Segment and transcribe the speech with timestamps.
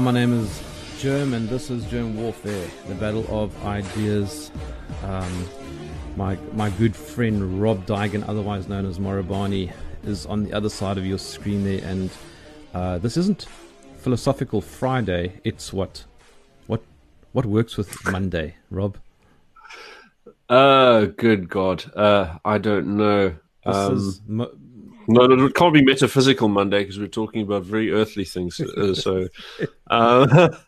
[0.00, 0.48] Hi, my name is
[0.96, 4.50] Jerm, and this is Jerm Warfare, the battle of ideas.
[5.04, 5.46] Um,
[6.16, 9.70] my my good friend Rob Dygan, otherwise known as Morabani,
[10.02, 12.08] is on the other side of your screen there, and
[12.72, 13.46] uh, this isn't
[13.98, 15.38] philosophical Friday.
[15.44, 16.06] It's what
[16.66, 16.80] what
[17.32, 18.96] what works with Monday, Rob.
[20.48, 21.92] Uh, good God.
[21.94, 23.34] Uh, I don't know.
[23.66, 24.50] This Um, is mo-
[25.08, 28.60] no, no, it can't be metaphysical Monday because we're talking about very earthly things.
[28.60, 29.28] Uh, so,
[29.90, 30.48] uh,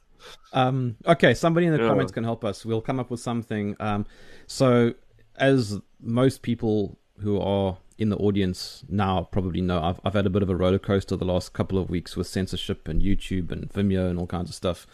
[0.53, 1.89] Um, okay, somebody in the Yeah.
[1.89, 2.65] comments can help us.
[2.65, 3.77] We'll come up with something.
[3.81, 4.07] Um,
[4.47, 4.95] so,
[5.37, 10.31] as most people who are in the audience now probably know, I've, I've had a
[10.31, 13.69] bit of a roller coaster the last couple of weeks with censorship and YouTube and
[13.73, 14.87] Vimeo and all kinds of stuff.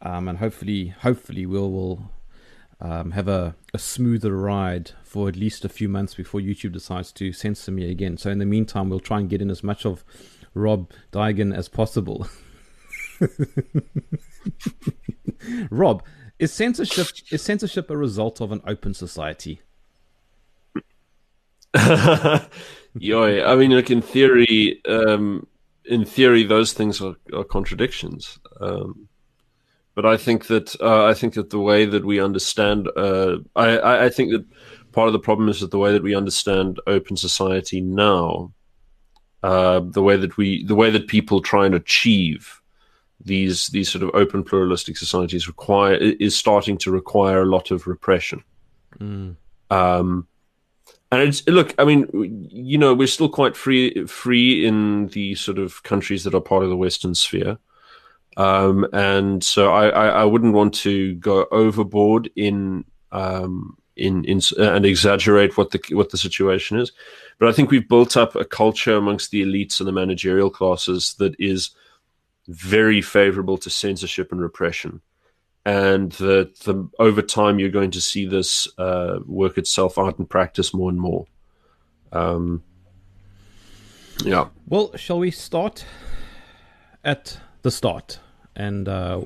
[0.00, 2.10] Um, and hopefully, hopefully, we'll will
[2.80, 7.12] um, have a, a smoother ride for at least a few months before YouTube decides
[7.12, 8.16] to censor me again.
[8.16, 10.04] So, in the meantime, we'll try and get in as much of
[10.54, 12.28] Rob Dygan as possible.
[15.70, 16.04] Rob,
[16.38, 19.60] is censorship is censorship a result of an open society?
[22.94, 25.46] Yoy, I mean, like in theory, um,
[25.84, 28.38] in theory, those things are, are contradictions.
[28.60, 29.07] Um,
[29.98, 34.04] but I think that uh, I think that the way that we understand, uh, I,
[34.04, 34.44] I think that
[34.92, 38.52] part of the problem is that the way that we understand open society now,
[39.42, 42.62] uh, the way that we, the way that people try and achieve
[43.24, 47.88] these these sort of open pluralistic societies require is starting to require a lot of
[47.88, 48.44] repression.
[49.68, 50.28] Um,
[51.10, 52.06] and it's look, I mean,
[52.52, 56.62] you know, we're still quite free free in the sort of countries that are part
[56.62, 57.58] of the Western sphere.
[58.38, 64.40] Um, and so I, I, I wouldn't want to go overboard in um, in in
[64.58, 66.92] and exaggerate what the what the situation is.
[67.38, 71.14] But I think we've built up a culture amongst the elites and the managerial classes
[71.18, 71.70] that is
[72.46, 75.02] very favorable to censorship and repression
[75.66, 80.24] and that the, over time you're going to see this uh, work itself out in
[80.24, 81.26] practice more and more.
[82.10, 82.62] Um,
[84.24, 84.48] yeah.
[84.66, 85.84] Well, shall we start
[87.04, 88.18] at the start
[88.58, 89.22] and uh,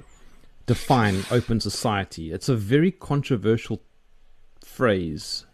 [0.66, 2.31] define open society?
[2.31, 3.81] It's a very controversial
[4.65, 5.47] phrase.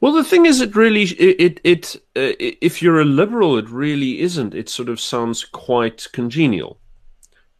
[0.00, 4.20] Well, the thing is, it really, it, it, uh, if you're a liberal, it really
[4.20, 4.54] isn't.
[4.54, 6.78] It sort of sounds quite congenial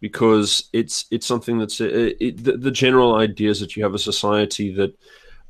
[0.00, 3.94] because it's it's something that's uh, it, the, the general idea is that you have
[3.94, 4.94] a society that.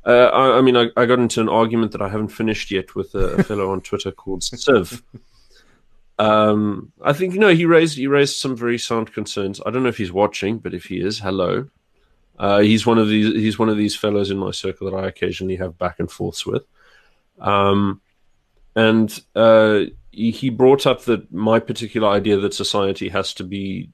[0.05, 2.93] Uh, I, I mean, I, I got into an argument that I haven't finished yet
[2.93, 5.01] with a, a fellow on Twitter called Civ.
[6.19, 9.59] Um, I think you know he raised he raised some very sound concerns.
[9.65, 11.69] I don't know if he's watching, but if he is, hello.
[12.37, 13.33] Uh, he's one of these.
[13.33, 16.45] He's one of these fellows in my circle that I occasionally have back and forths
[16.45, 16.63] with.
[17.39, 18.01] Um,
[18.75, 19.81] and uh,
[20.11, 23.89] he, brought up that my particular idea that society has to be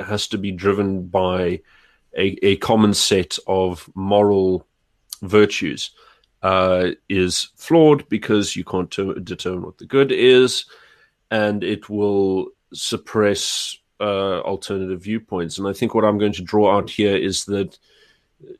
[0.00, 1.60] has to be driven by
[2.16, 4.66] a, a common set of moral
[5.22, 5.90] virtues
[6.42, 10.66] uh, is flawed because you can't ter- determine what the good is,
[11.30, 15.58] and it will suppress uh, alternative viewpoints.
[15.58, 17.78] And I think what I'm going to draw out here is that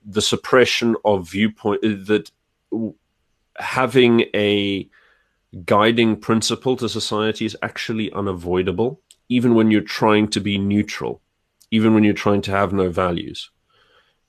[0.05, 2.31] the suppression of viewpoint that
[3.57, 4.89] having a
[5.65, 11.21] guiding principle to society is actually unavoidable, even when you're trying to be neutral,
[11.71, 13.51] even when you're trying to have no values.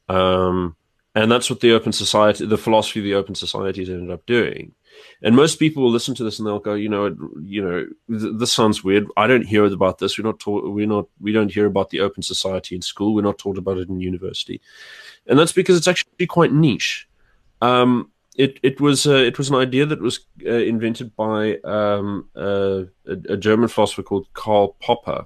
[0.07, 0.75] Um,
[1.16, 4.25] and that's what the open society, the philosophy of the open society has ended up
[4.25, 4.73] doing.
[5.21, 8.33] And most people will listen to this and they'll go, you know, you know, th-
[8.38, 9.07] this sounds weird.
[9.18, 10.18] I don't hear about this.
[10.18, 10.69] We're not taught.
[10.74, 11.07] We're not.
[11.19, 13.13] We don't hear about the open society in school.
[13.13, 14.62] We're not taught about it in university,
[15.27, 17.07] and that's because it's actually quite niche.
[17.62, 22.29] Um, it it was uh, it was an idea that was uh, invented by um,
[22.35, 25.25] uh, a, a German philosopher called Karl Popper.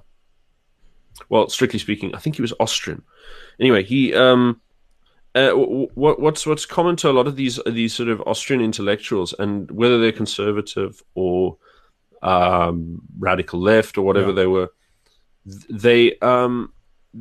[1.28, 3.02] Well, strictly speaking, I think he was Austrian.
[3.60, 4.60] Anyway, he um,
[5.34, 9.34] uh, what, what's what's common to a lot of these these sort of Austrian intellectuals,
[9.38, 11.56] and whether they're conservative or
[12.22, 14.34] um, radical left or whatever Yeah.
[14.34, 14.72] they were,
[15.68, 16.72] they um,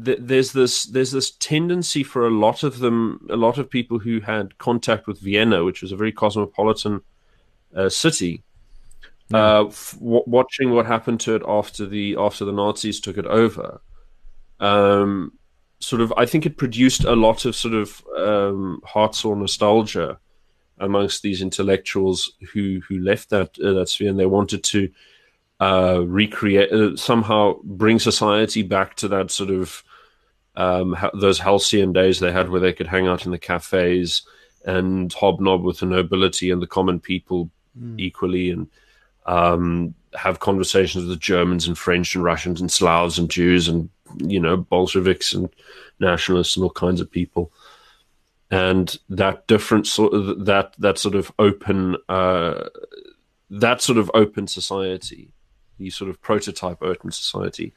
[0.06, 4.00] th- there's this there's this tendency for a lot of them, a lot of people
[4.00, 7.02] who had contact with Vienna, which was a very cosmopolitan
[7.76, 8.44] uh, city.
[9.34, 13.26] Uh, f- w- watching what happened to it after the after the Nazis took it
[13.26, 13.82] over,
[14.60, 15.32] um,
[15.84, 20.20] sort of I think it produced a lot of sort of um, heart sore nostalgia
[20.80, 24.90] amongst these intellectuals who who left that uh, that sphere and they wanted to
[25.60, 29.84] uh, recreate uh, somehow bring society back to that sort of
[30.56, 34.24] um, ha- those halcyon days they had where they could hang out in the cafes
[34.66, 38.00] and hobnob with the nobility and the common people mm.
[38.00, 38.68] equally and
[39.26, 43.90] um, have conversations with Germans and French and Russians and Slavs and Jews and
[44.20, 45.50] you know Bolsheviks and
[46.00, 47.52] nationalists and all kinds of people.
[48.52, 52.70] And that different sort of that that sort of open uh,
[53.50, 55.32] that sort of open society,
[55.78, 57.74] the sort of prototype open society,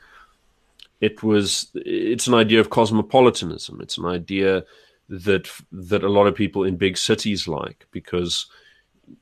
[1.00, 3.80] it was it's an idea of cosmopolitanism.
[3.80, 4.64] It's an idea
[5.08, 8.46] that that a lot of people in big cities like because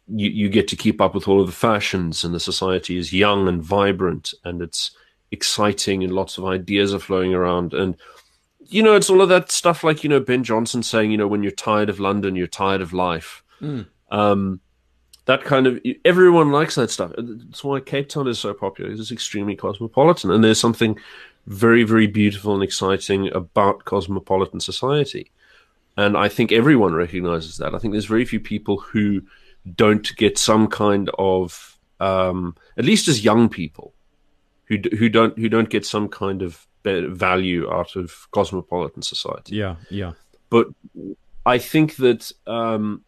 [0.08, 3.12] you, you get to keep up with all of the fashions and the society is
[3.12, 4.90] young and vibrant and it's
[5.30, 7.74] exciting and lots of ideas are flowing around.
[7.74, 7.96] And
[8.66, 11.28] you know it's all of that stuff like you know ben johnson saying you know
[11.28, 13.42] when you're tired of london you're tired of life.
[13.60, 13.86] Mm.
[14.10, 14.60] um,
[15.26, 17.12] that kind of everyone likes that stuff.
[17.16, 20.98] That's why cape town is so popular it's extremely cosmopolitan and there's something
[21.46, 25.30] very very beautiful and exciting about cosmopolitan society.
[25.96, 27.74] And i think everyone recognizes that.
[27.74, 29.22] I think there's very few people who
[29.74, 33.94] don't get some kind of um, at least as young people
[34.66, 39.56] who who don't who don't get some kind of value out of cosmopolitan society.
[39.56, 40.12] Yeah, yeah.
[40.50, 40.68] But
[41.46, 43.04] I think that um,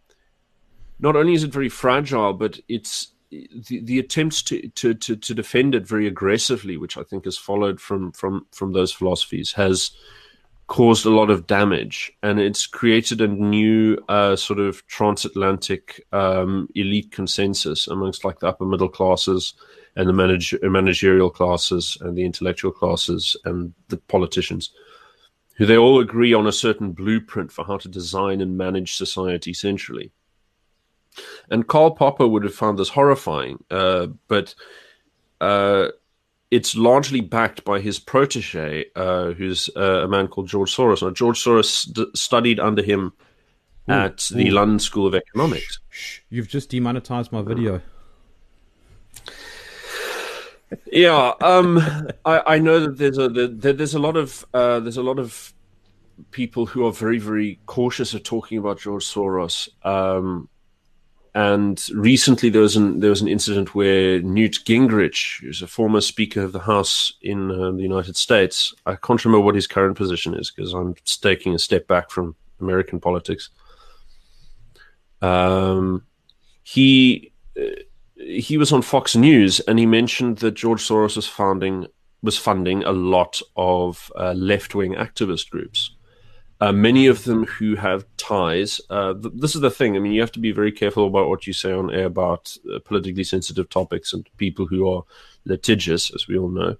[0.98, 5.34] not only is it very fragile, but it's the, the attempts to, to, to, to
[5.34, 9.90] defend it very aggressively, which I think has followed from from from those philosophies, has
[10.66, 16.68] caused a lot of damage, and it's created a new uh, sort of transatlantic um,
[16.74, 19.54] elite consensus amongst like the upper middle classes
[19.94, 24.70] and the manage- managerial classes and the intellectual classes and the politicians,
[25.56, 29.54] who they all agree on a certain blueprint for how to design and manage society
[29.54, 30.10] centrally.
[31.50, 34.54] And Karl Popper would have found this horrifying, uh, but
[35.40, 35.88] uh,
[36.50, 41.02] it's largely backed by his protege, uh, who's uh, a man called George Soros.
[41.02, 43.12] Now, George Soros studied under him
[43.88, 44.50] ooh, at the.
[44.50, 45.80] London School of Economics.
[45.90, 47.80] Shh, you've just demonetized my video.
[50.90, 51.78] Yeah, um,
[52.24, 55.52] I, I, know that there's a there's a lot of uh, there's a lot of
[56.30, 59.68] people who are very very cautious of talking about George Soros.
[59.84, 60.48] Um,
[61.36, 66.00] and recently, there was an there was an incident where Newt Gingrich, who's a former
[66.00, 69.98] Speaker of the House in uh, the United States, I can't remember what his current
[69.98, 73.50] position is because I'm taking a step back from American politics.
[75.20, 76.06] Um,
[76.62, 77.82] he uh,
[78.16, 81.86] he was on Fox News and he mentioned that George Soros was funding
[82.22, 85.95] was funding a lot of uh, left wing activist groups.
[86.60, 88.80] Uh, many of them who have ties.
[88.88, 89.94] Uh, th- this is the thing.
[89.94, 92.56] I mean, you have to be very careful about what you say on air about
[92.74, 95.02] uh, politically sensitive topics and people who are
[95.44, 96.76] litigious, as we all know.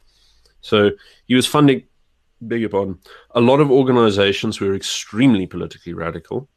[0.63, 0.93] So
[1.27, 1.85] he was funding,
[2.41, 2.99] beg your pardon,
[3.33, 6.49] a lot of organizations who are extremely politically radical.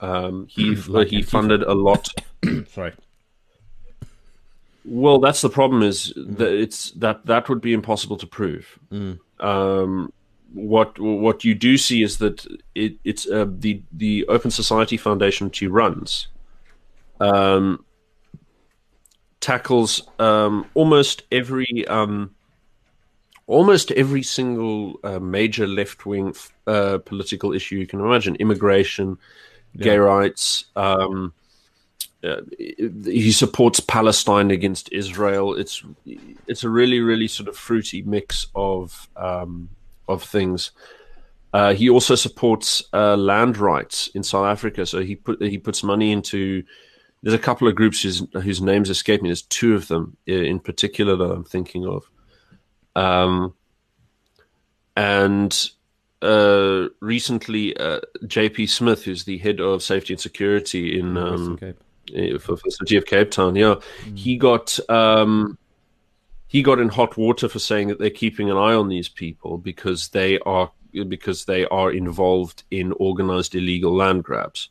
[0.00, 2.08] Um, he like he funded a lot.
[2.68, 2.94] Sorry.
[4.84, 5.82] Well, that's the problem.
[5.82, 8.78] Is that it's that that would be impossible to prove.
[8.90, 9.18] Mm.
[9.38, 10.12] Um,
[10.54, 15.46] what what you do see is that it, it's uh, the the Open Society Foundation
[15.46, 16.28] which he runs
[17.20, 17.84] um,
[19.40, 22.34] tackles um, almost every um,
[23.46, 26.34] almost every single uh, major left wing
[26.66, 29.18] uh, political issue you can imagine: immigration,
[29.74, 29.84] yeah.
[29.84, 30.66] gay rights.
[30.76, 31.32] Um,
[32.24, 35.54] uh, he supports Palestine against Israel.
[35.54, 35.82] It's
[36.46, 39.68] it's a really really sort of fruity mix of um,
[40.08, 40.72] of things.
[41.52, 44.86] Uh, he also supports uh, land rights in South Africa.
[44.86, 46.62] So he put he puts money into.
[47.22, 49.28] There's a couple of groups whose, whose names escape me.
[49.28, 52.10] There's two of them uh, in particular that I'm thinking of.
[52.96, 53.54] Um,
[54.96, 55.70] and
[56.20, 58.66] uh, recently, uh, J.P.
[58.66, 62.96] Smith, who's the head of safety and security in um, uh, for, for the city
[62.96, 64.18] of Cape Town, yeah, mm.
[64.18, 65.58] he got um,
[66.52, 69.56] he got in hot water for saying that they're keeping an eye on these people
[69.56, 70.70] because they are
[71.08, 74.68] because they are involved in organized illegal land grabs.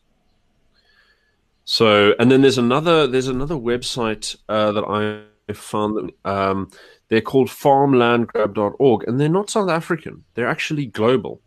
[1.65, 6.69] So, and then there's another there's another website uh, that I found that um,
[7.07, 11.41] they're called farmlandgrab.org, and they're not South African; they're actually global,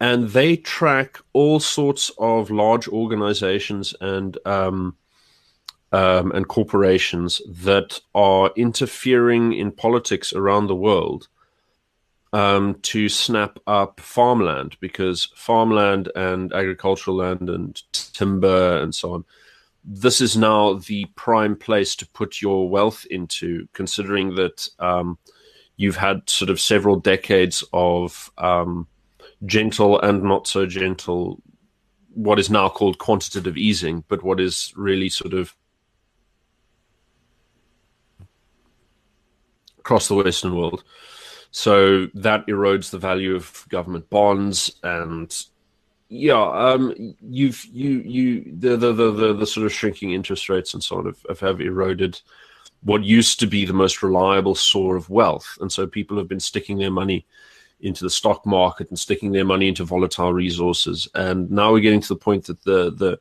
[0.00, 4.96] and they track all sorts of large organizations and um,
[5.94, 11.28] um, and corporations that are interfering in politics around the world
[12.32, 19.24] um, to snap up farmland because farmland and agricultural land and timber and so on.
[19.84, 25.16] This is now the prime place to put your wealth into, considering that um,
[25.76, 28.88] you've had sort of several decades of um,
[29.46, 31.40] gentle and not so gentle,
[32.14, 35.54] what is now called quantitative easing, but what is really sort of
[39.84, 40.82] across the Western world.
[41.50, 45.30] So that erodes the value of government bonds and
[46.08, 50.82] yeah, um, you've you you the, the the, the sort of shrinking interest rates and
[50.82, 52.20] so on have, have eroded
[52.82, 56.40] what used to be the most reliable source of wealth, and so people have been
[56.40, 57.26] sticking their money
[57.80, 62.00] into the stock market and sticking their money into volatile resources, and now we're getting
[62.00, 63.18] to the point that the the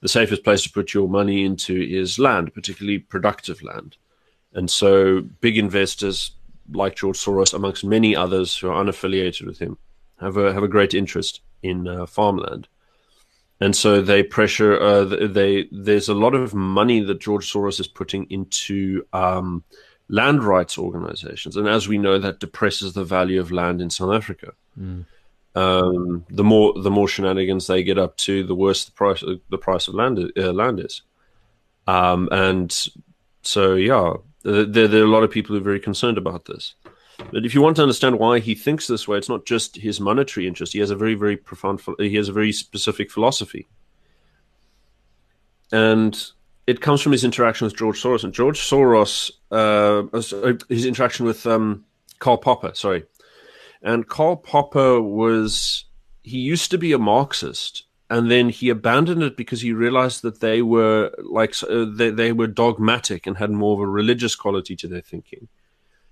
[0.00, 3.96] the safest place to put your money into is land, particularly productive land,
[4.54, 6.32] and so big investors
[6.72, 9.78] like George Soros, amongst many others who are unaffiliated with him,
[10.20, 12.68] have a have a great interest in uh, farmland.
[13.60, 14.80] And so they pressure.
[14.80, 19.62] Uh, they there's a lot of money that George Soros is putting into um,
[20.08, 24.12] land rights organizations, and as we know, that depresses the value of land in South
[24.12, 24.52] Africa.
[24.78, 25.06] Mm.
[25.54, 29.58] Um, the more the more shenanigans they get up to, the worse the price the
[29.58, 31.02] price of land uh, land is.
[31.86, 32.72] Um, and
[33.42, 36.74] so, yeah, there, there are a lot of people who are very concerned about this.
[37.30, 40.00] But if you want to understand why he thinks this way, it's not just his
[40.00, 40.72] monetary interest.
[40.72, 43.68] He has a very, very profound, he has a very specific philosophy.
[45.70, 46.18] And
[46.66, 48.24] it comes from his interaction with George Soros.
[48.24, 51.84] And George Soros, uh, uh, his interaction with um,
[52.18, 53.04] Karl Popper, sorry.
[53.82, 55.84] And Karl Popper was,
[56.22, 57.84] he used to be a Marxist.
[58.12, 62.30] And then he abandoned it because he realized that they were like uh, they, they
[62.30, 65.48] were dogmatic and had more of a religious quality to their thinking.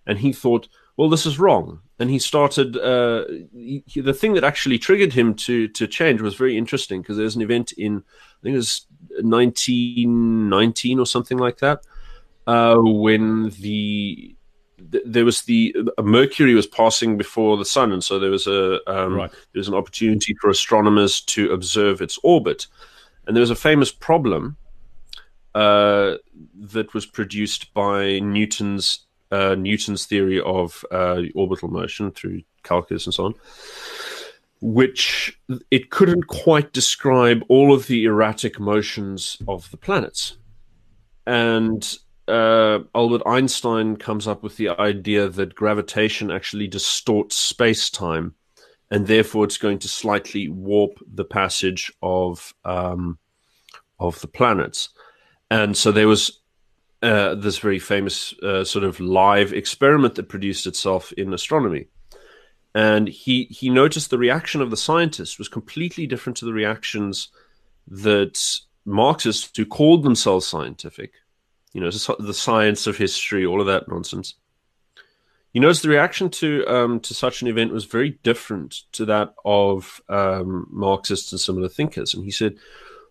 [0.07, 0.66] And he thought,
[0.97, 1.80] well, this is wrong.
[1.99, 2.78] And he started.
[2.78, 7.19] Uh, he, the thing that actually triggered him to to change was very interesting because
[7.19, 8.87] there's an event in I think it was
[9.21, 11.85] 1919 or something like that
[12.47, 14.35] uh, when the
[15.05, 19.15] there was the Mercury was passing before the sun, and so there was a um,
[19.15, 19.31] right.
[19.31, 22.67] there was an opportunity for astronomers to observe its orbit,
[23.27, 24.57] and there was a famous problem
[25.55, 26.15] uh,
[26.55, 33.15] that was produced by Newton's uh, Newton's theory of uh, orbital motion through calculus and
[33.15, 33.35] so on,
[34.61, 35.39] which
[35.71, 40.37] it couldn't quite describe all of the erratic motions of the planets.
[41.27, 41.97] And
[42.31, 48.35] uh, Albert Einstein comes up with the idea that gravitation actually distorts space time,
[48.91, 53.19] and therefore it's going to slightly warp the passage of um,
[53.99, 54.89] of the planets.
[55.51, 56.41] And so there was
[57.03, 61.87] uh, this very famous uh, sort of live experiment that produced itself in astronomy.
[62.75, 67.29] And he he noticed the reaction of the scientists was completely different to the reactions
[67.89, 71.13] that Marxists who called themselves scientific,
[71.73, 74.35] you know, the science of history, all of that nonsense.
[75.53, 79.35] You noticed the reaction to um, to such an event was very different to that
[79.45, 82.15] of um, Marxists and similar thinkers.
[82.15, 82.55] And he said,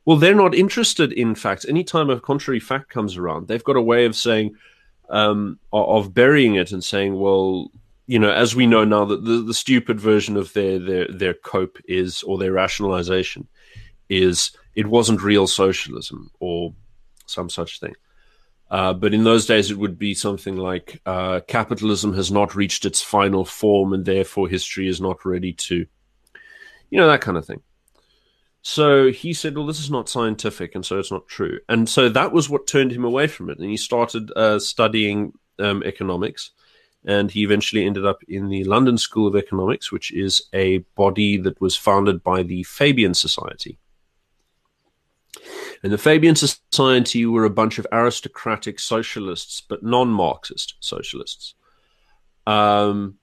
[0.06, 1.66] well, they're not interested in facts.
[1.66, 4.56] Anytime a contrary fact comes around, they've got a way of saying,
[5.10, 7.72] um, of burying it and saying, well,
[8.08, 11.34] you know, as we know now, that the, the stupid version of their, their their
[11.34, 13.48] cope is, or their rationalization
[14.08, 16.74] is, it wasn't real socialism or
[17.26, 17.94] some such thing.
[18.72, 22.86] Uh, but in those days, it would be something like uh, capitalism has not reached
[22.86, 25.86] its final form, and therefore history is not ready to,
[26.90, 27.62] you know, that kind of thing.
[28.62, 32.10] So he said, "Well, this is not scientific, and so it's not true." And so
[32.10, 36.52] that was what turned him away from it, and he started uh, studying um, economics.
[37.06, 41.38] And he eventually ended up in the London School of Economics, which is a body
[41.38, 43.78] that was founded by the Fabian Society.
[45.84, 51.56] And the Fabian Society you were a bunch of aristocratic socialists, but non-Marxist socialists.
[52.48, 53.18] Um,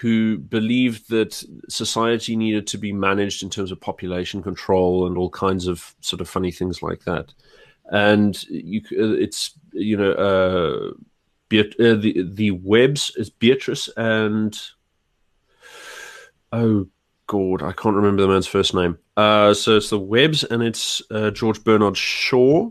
[0.00, 5.28] who believed that society needed to be managed in terms of population control and all
[5.28, 7.34] kinds of sort of funny things like that.
[7.90, 10.94] And you, uh, it's you know uh,
[11.50, 14.58] Beat- uh, the the Webbs is Beatrice and
[16.52, 16.86] oh
[17.30, 18.98] god I can't remember the man's first name.
[19.16, 22.70] Uh, so it's the Webbs, and it's uh, George Bernard Shaw,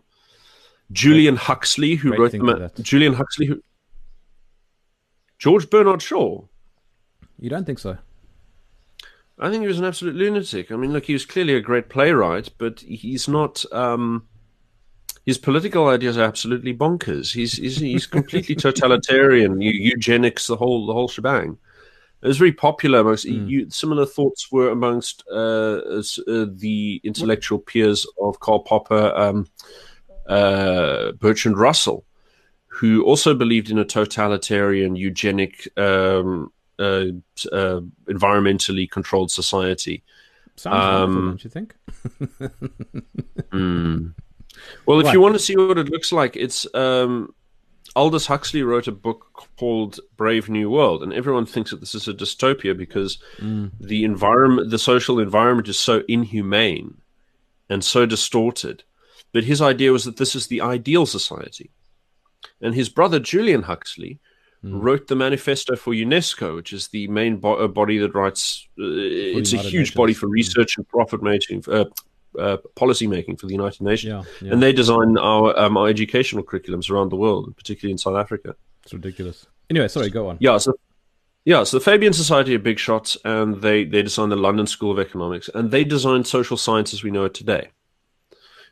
[0.91, 3.63] Julian Huxley who Great wrote the ma- Julian Huxley who
[5.37, 6.43] George Bernard Shaw.
[7.39, 7.97] You don't think so?
[9.39, 10.69] I think he was an absolute lunatic.
[10.71, 13.63] I mean, look, he was clearly a great playwright, but he's not.
[13.71, 14.27] Um,
[15.25, 17.31] his political ideas are absolutely bonkers.
[17.33, 21.57] He's he's, he's completely totalitarian, eugenics, the whole the whole shebang.
[22.21, 23.49] It was very popular amongst mm.
[23.49, 29.47] you, similar thoughts were amongst uh, uh, the intellectual peers of Karl Popper, um,
[30.27, 32.05] uh, Bertrand Russell,
[32.67, 37.05] who also believed in a totalitarian eugenic um, uh,
[37.51, 40.03] uh, environmentally controlled society.
[40.55, 41.75] Sounds um, don't you think?
[43.51, 44.13] mm.
[44.85, 47.33] Well, if you want to see what it looks like, it's um,
[47.96, 49.27] Aldous Huxley wrote a book
[49.58, 53.72] called Brave New World, and everyone thinks that this is a dystopia because Mm.
[53.79, 56.98] the environment, the social environment, is so inhumane
[57.69, 58.84] and so distorted.
[59.31, 61.69] But his idea was that this is the ideal society,
[62.62, 64.19] and his brother Julian Huxley
[64.62, 68.67] wrote the Manifesto for UNESCO, which is the main bo- uh, body that writes.
[68.77, 68.84] Uh,
[69.38, 71.86] it's a huge body for research and profit making, uh,
[72.38, 74.51] uh, policy making for the United Nations Yeah, yeah.
[74.53, 78.55] and they design our um, our educational curriculums around the world, particularly in South Africa.
[78.83, 79.48] it's ridiculous.
[79.69, 80.38] Anyway, sorry, go on.
[80.39, 80.74] Yeah, so
[81.45, 84.91] yeah, so the Fabian Society are big shots, and they they designed the London School
[84.91, 87.69] of Economics, and they designed social science as we know it today.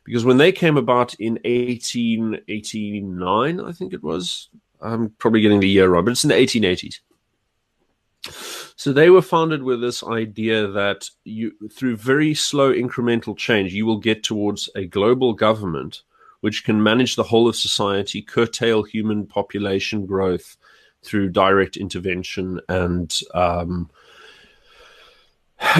[0.03, 4.47] Because when they came about in 1889, I think it was,
[4.81, 6.99] I'm probably getting the year wrong, but it's in the 1880s.
[8.77, 13.87] So they were founded with this idea that you, through very slow incremental change, you
[13.87, 16.03] will get towards a global government
[16.41, 20.57] which can manage the whole of society, curtail human population growth
[21.01, 23.89] through direct intervention and um,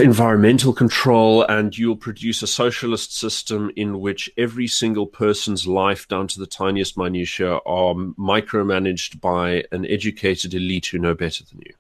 [0.01, 6.27] environmental control, and you'll produce a socialist system in which every single person's life, down
[6.27, 11.75] to the tiniest minutiae, are micromanaged by an educated elite who know better than you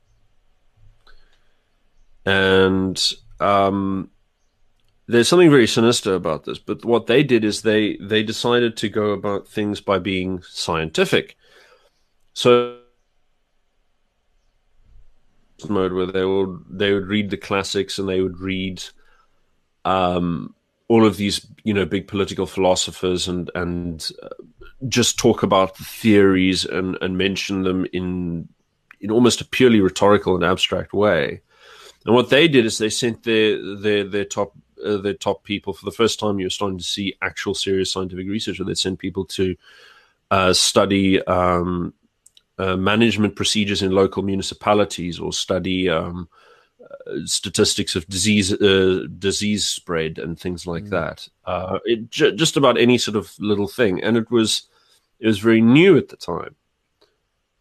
[2.27, 4.09] and um,
[5.07, 6.59] there's something very sinister about this.
[6.59, 11.37] But what they did is they they decided to go about things by being scientific.
[12.33, 12.79] So
[15.69, 18.83] mode where they would they would read the classics and they would read
[19.85, 20.53] um,
[20.89, 24.27] all of these you know big political philosophers and and uh,
[24.89, 28.49] just talk about the theories and and mention them in
[28.99, 31.41] in almost a purely rhetorical and abstract way.
[32.07, 35.73] And what they did is they sent their their their top uh, their top people
[35.73, 36.39] for the first time.
[36.39, 38.59] You're starting to see actual serious scientific research.
[38.59, 39.57] Where they sent people to
[40.31, 41.93] uh, study um,
[42.57, 46.29] uh, management procedures in local municipalities or study um,
[46.81, 51.27] uh, statistics of disease uh, disease spread and things like that.
[51.45, 54.69] Uh, it j- just about any sort of little thing, and it was
[55.19, 56.55] it was very new at the time.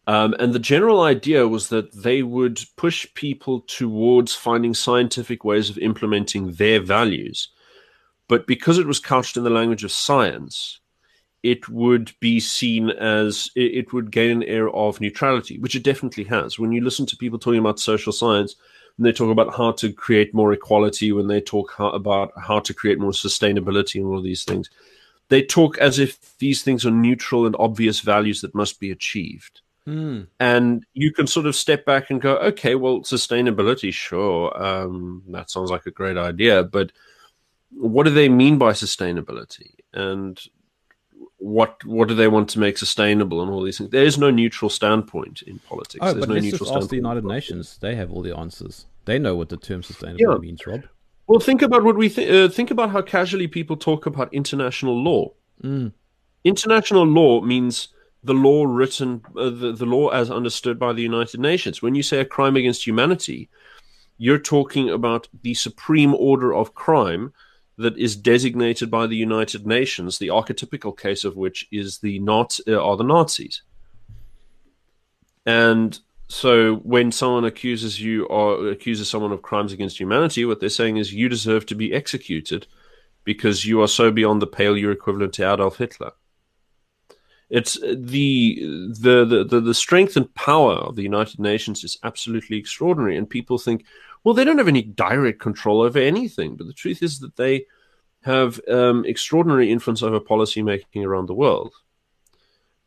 [0.07, 5.69] Um, and the general idea was that they would push people towards finding scientific ways
[5.69, 7.49] of implementing their values.
[8.29, 10.79] But because it was couched in the language of science,
[11.43, 16.23] it would be seen as it, would gain an air of neutrality, which it definitely
[16.23, 16.57] has.
[16.57, 18.55] When you listen to people talking about social science,
[18.95, 22.59] when they talk about how to create more equality, when they talk how, about how
[22.59, 24.69] to create more sustainability and all these things,
[25.27, 29.61] they talk as if these things are neutral and obvious values that must be achieved
[29.87, 35.49] and you can sort of step back and go, okay, well, sustainability, sure, um, that
[35.49, 36.91] sounds like a great idea, but
[37.71, 40.41] what do they mean by sustainability, and
[41.37, 43.91] what what do they want to make sustainable, and all these things?
[43.91, 45.99] There is no neutral standpoint in politics.
[46.01, 47.23] Oh, There's but no let's neutral just ask the United.
[47.25, 47.77] Nations.
[47.79, 48.85] They have all the answers.
[49.05, 50.37] They know what the term sustainable Yeah.
[50.37, 50.83] means, Rob.
[51.27, 55.01] Well, think about what we th- uh, think about how casually people talk about international
[55.01, 55.33] law.
[56.43, 57.89] International law means
[58.27, 61.81] the law written, uh, the, the law as understood by the United Nations.
[61.81, 63.49] When you say a crime against humanity,
[64.17, 67.31] you're talking about the supreme order of crime
[67.77, 70.17] that is designated by the United Nations.
[70.17, 73.61] The archetypical case of which is the Nazi, uh, are the Nazis.
[75.45, 80.67] And so when someone accuses you or accuses someone of crimes against humanity, what they're
[80.67, 82.67] saying is you deserve to be executed
[83.23, 86.11] because you are so beyond the pale you're equivalent to Adolf Hitler.
[87.49, 92.57] It's the the, the the the strength and power of the United Nations is absolutely
[92.57, 93.85] extraordinary, and people think,
[94.23, 96.55] well, they don't have any direct control over anything.
[96.55, 97.65] But the truth is that they
[98.21, 101.73] have um, extraordinary influence over policy making around the world.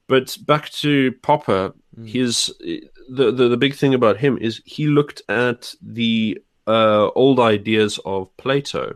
[0.06, 1.72] But back to Popper,
[2.04, 7.40] his the, the the big thing about him is he looked at the uh, old
[7.40, 8.94] ideas of Plato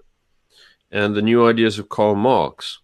[0.91, 2.81] and the new ideas of Karl Marx,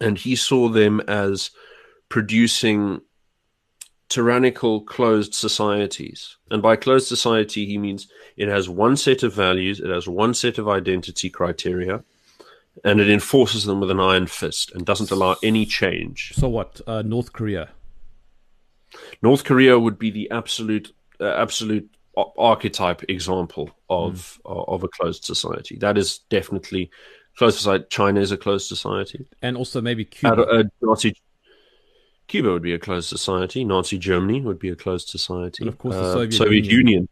[0.00, 1.50] and he saw them as
[2.08, 3.00] producing
[4.08, 6.36] tyrannical closed societies.
[6.50, 10.34] And by closed society, he means it has one set of values, it has one
[10.34, 12.04] set of identity criteria,
[12.84, 16.32] and it enforces them with an iron fist and doesn't allow any change.
[16.34, 16.80] So what?
[16.86, 17.70] Uh, North Korea.
[19.22, 21.88] North Korea would be the absolute uh, absolute
[22.38, 25.76] archetype example of of a closed society.
[25.76, 26.90] That is definitely
[27.36, 27.84] closed society.
[27.90, 29.26] China is a closed society.
[29.42, 30.46] And also maybe Cuba.
[30.46, 31.16] uh, Nazi
[32.26, 33.64] Cuba would be a closed society.
[33.64, 35.62] Nazi Germany would be a closed society.
[35.64, 36.86] And of course the Uh, Soviet Union.
[36.86, 37.08] Union.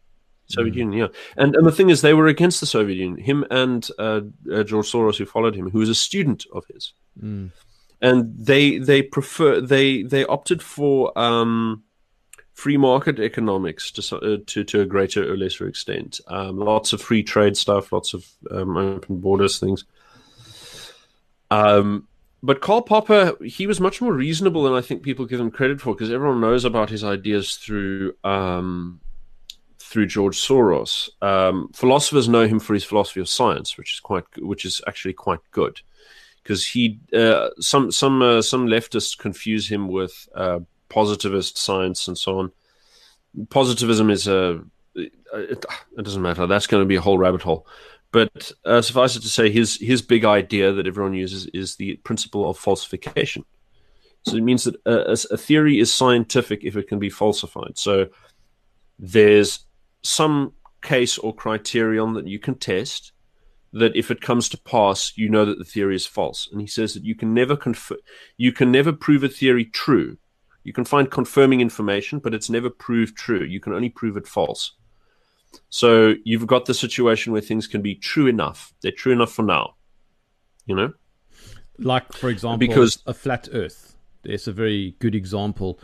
[0.47, 1.07] Soviet Union, yeah,
[1.37, 3.17] and and the thing is, they were against the Soviet Union.
[3.23, 6.93] Him and uh, uh, George Soros, who followed him, who was a student of his,
[8.01, 11.83] and they they prefer they they opted for um,
[12.53, 16.19] free market economics to uh, to to a greater or lesser extent.
[16.27, 19.85] Um, lots of free trade stuff, lots of um, open borders things.
[21.53, 22.07] Um,
[22.41, 25.79] but Karl Popper, he was much more reasonable than I think people give him credit
[25.79, 28.99] for, because everyone knows about his ideas through um,
[29.79, 31.09] through George Soros.
[31.21, 35.13] Um, philosophers know him for his philosophy of science, which is quite, which is actually
[35.13, 35.79] quite good,
[36.41, 42.17] because he uh, some some uh, some leftists confuse him with uh, positivist science and
[42.17, 42.51] so on.
[43.49, 44.61] Positivism is a
[44.95, 45.13] it,
[45.97, 46.47] it doesn't matter.
[46.47, 47.65] That's going to be a whole rabbit hole.
[48.13, 51.97] But uh, suffice it to say, his his big idea that everyone uses is the
[51.97, 53.43] principle of falsification.
[54.25, 57.77] So it means that a, a theory is scientific if it can be falsified.
[57.77, 58.07] So
[58.99, 59.65] there's
[60.03, 63.13] some case or criterion that you can test
[63.73, 66.47] that if it comes to pass, you know that the theory is false.
[66.51, 67.99] And he says that you can never conf-
[68.37, 70.17] you can never prove a theory true.
[70.63, 73.43] You can find confirming information, but it's never proved true.
[73.43, 74.73] You can only prove it false.
[75.69, 78.73] So you've got the situation where things can be true enough.
[78.81, 79.75] They're true enough for now.
[80.65, 80.93] You know?
[81.79, 83.95] Like, for example, because a flat earth.
[84.23, 85.79] It's a very good example.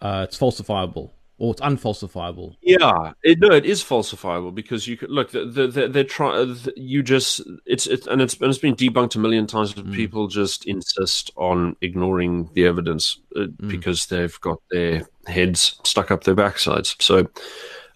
[0.00, 1.10] Uh, it's falsifiable
[1.42, 2.54] or it's unfalsifiable.
[2.62, 5.32] Yeah, it, no, it is falsifiable because you could look.
[5.32, 6.56] They're, they're, they're trying.
[6.76, 9.72] You just it's it, and it's and it's been debunked a million times.
[9.72, 9.92] But mm.
[9.92, 13.68] people just insist on ignoring the evidence uh, mm.
[13.68, 16.94] because they've got their heads stuck up their backsides.
[17.02, 17.28] So,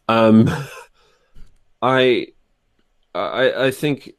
[0.09, 0.51] um,
[1.83, 2.29] I,
[3.15, 4.12] I, I think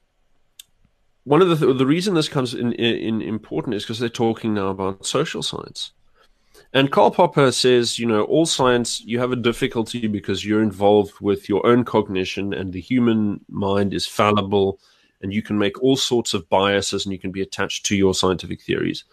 [1.23, 4.09] one of the th- the reason this comes in, in, in important is because they're
[4.09, 5.91] talking now about social science.
[6.73, 11.13] And Karl Popper says, you know, all science, you have a difficulty because you're involved
[11.21, 14.79] with your own cognition, and the human mind is fallible,
[15.21, 18.13] and you can make all sorts of biases, and you can be attached to your
[18.13, 19.05] scientific theories.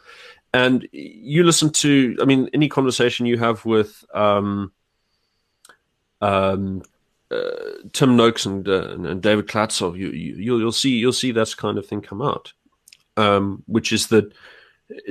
[0.53, 4.73] And you listen to, I mean, any conversation you have with um,
[6.21, 6.83] um,
[7.31, 11.33] uh, Tim Noakes and, uh, and David Klatzow, you, you will you'll see you'll see
[11.33, 12.53] that kind of thing come out,
[13.17, 14.33] um, which is that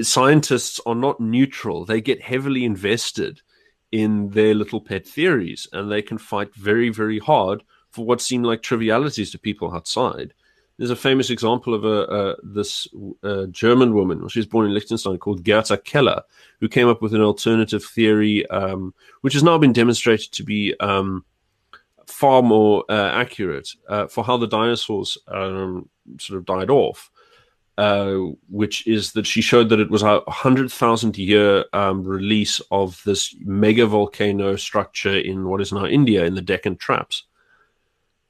[0.01, 3.41] scientists are not neutral; they get heavily invested
[3.91, 8.43] in their little pet theories, and they can fight very very hard for what seem
[8.43, 10.33] like trivialities to people outside.
[10.77, 12.87] There's a famous example of a uh, this
[13.51, 14.27] German woman.
[14.27, 16.23] She was born in Liechtenstein called Gerta Keller,
[16.59, 20.73] who came up with an alternative theory, um, which has now been demonstrated to be
[20.79, 21.25] um,
[22.07, 25.89] far more uh, accurate uh, for how the dinosaurs um,
[26.19, 27.09] sort of died off.
[27.75, 32.61] Uh, which is that she showed that it was a hundred thousand year um, release
[32.69, 37.23] of this mega volcano structure in what is now India in the Deccan Traps,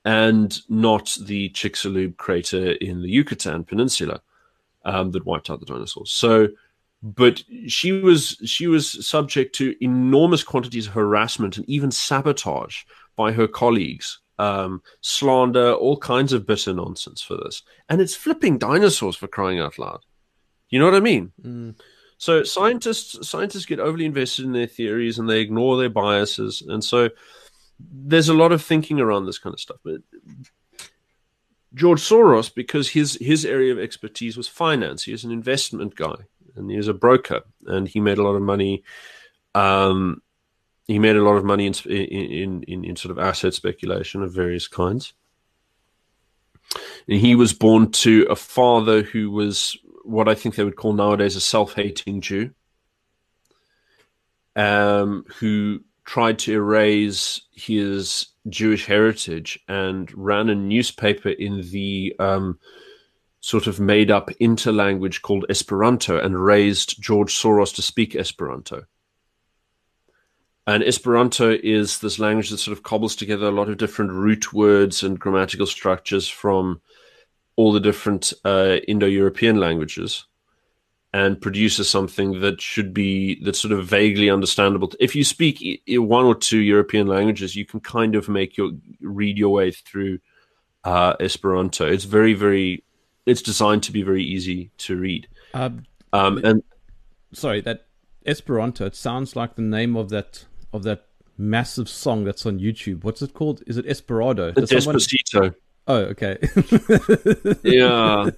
[0.06, 4.22] and not the Chicxulub crater in the Yucatan Peninsula
[4.86, 6.14] um, that wiped out the dinosaurs.
[6.14, 6.48] So,
[7.02, 12.84] but she was she was subject to enormous quantities of harassment and even sabotage
[13.15, 17.63] by her colleagues, um, slander, all kinds of bitter nonsense for this.
[17.89, 20.02] And it's flipping dinosaurs for crying out loud.
[20.69, 21.32] You know what I mean?
[21.41, 21.76] Mm.
[22.17, 26.84] So scientists scientists get overly invested in their theories and they ignore their biases, and
[26.84, 27.10] so
[27.80, 29.78] there's a lot of thinking around this kind of stuff.
[29.84, 30.02] But
[31.73, 36.15] George Soros, because his his area of expertise was finance, he was an investment guy
[36.56, 38.84] and he was a broker, and he made a lot of money
[39.56, 40.21] um,
[40.88, 44.34] he made a lot of money in in, in, in sort of asset speculation of
[44.34, 45.13] various kinds.
[47.08, 50.93] And he was born to a father who was what I think they would call
[50.93, 52.52] nowadays a self-hating Jew,
[54.56, 62.60] um, who tried to erase his Jewish heritage and ran a newspaper in the um,
[63.39, 68.86] sort of made-up interlanguage called Esperanto and raised George Soros to speak Esperanto.
[70.65, 74.54] And Esperanto is this language that sort of cobbles together a lot of different root
[74.54, 76.82] words and grammatical structures from
[77.56, 80.26] all the different uh, Indo-European languages,
[81.13, 84.91] and produces something that should be that's sort of vaguely understandable.
[84.99, 88.71] If you speak one or two European languages, you can kind of make your
[89.02, 90.19] read your way through
[90.84, 91.86] uh, Esperanto.
[91.86, 92.84] It's very, very.
[93.26, 95.28] It's designed to be very easy to read.
[95.54, 96.63] Um, um, and
[97.34, 97.86] sorry, that
[98.26, 98.86] Esperanto.
[98.86, 101.06] It sounds like the name of that of that
[101.38, 103.04] massive song that's on YouTube.
[103.04, 103.64] What's it called?
[103.68, 104.54] Is it Esperado?
[104.54, 105.30] Does Despacito.
[105.32, 105.56] Someone...
[105.86, 106.38] Oh, okay.
[107.64, 108.30] yeah,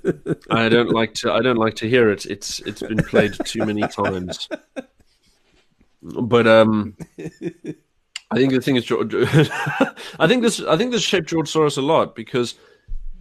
[0.49, 1.31] I don't like to.
[1.31, 2.25] I don't like to hear it.
[2.25, 4.49] It's it's been played too many times.
[6.01, 6.95] But um,
[8.31, 9.13] I think the thing is, George,
[10.19, 10.59] I think this.
[10.59, 12.55] I think this shaped George Soros a lot because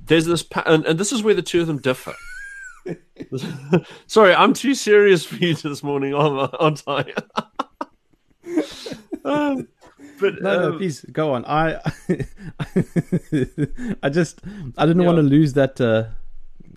[0.06, 2.14] there's this, and, and this is where the two of them differ.
[4.06, 7.12] Sorry, I'm too serious for you this morning, aren't I?
[9.24, 9.68] Um,
[10.20, 11.44] but no, um, no, please go on.
[11.46, 11.80] I,
[14.02, 14.40] I just,
[14.76, 15.06] I didn't yeah.
[15.06, 16.04] want to lose that, uh,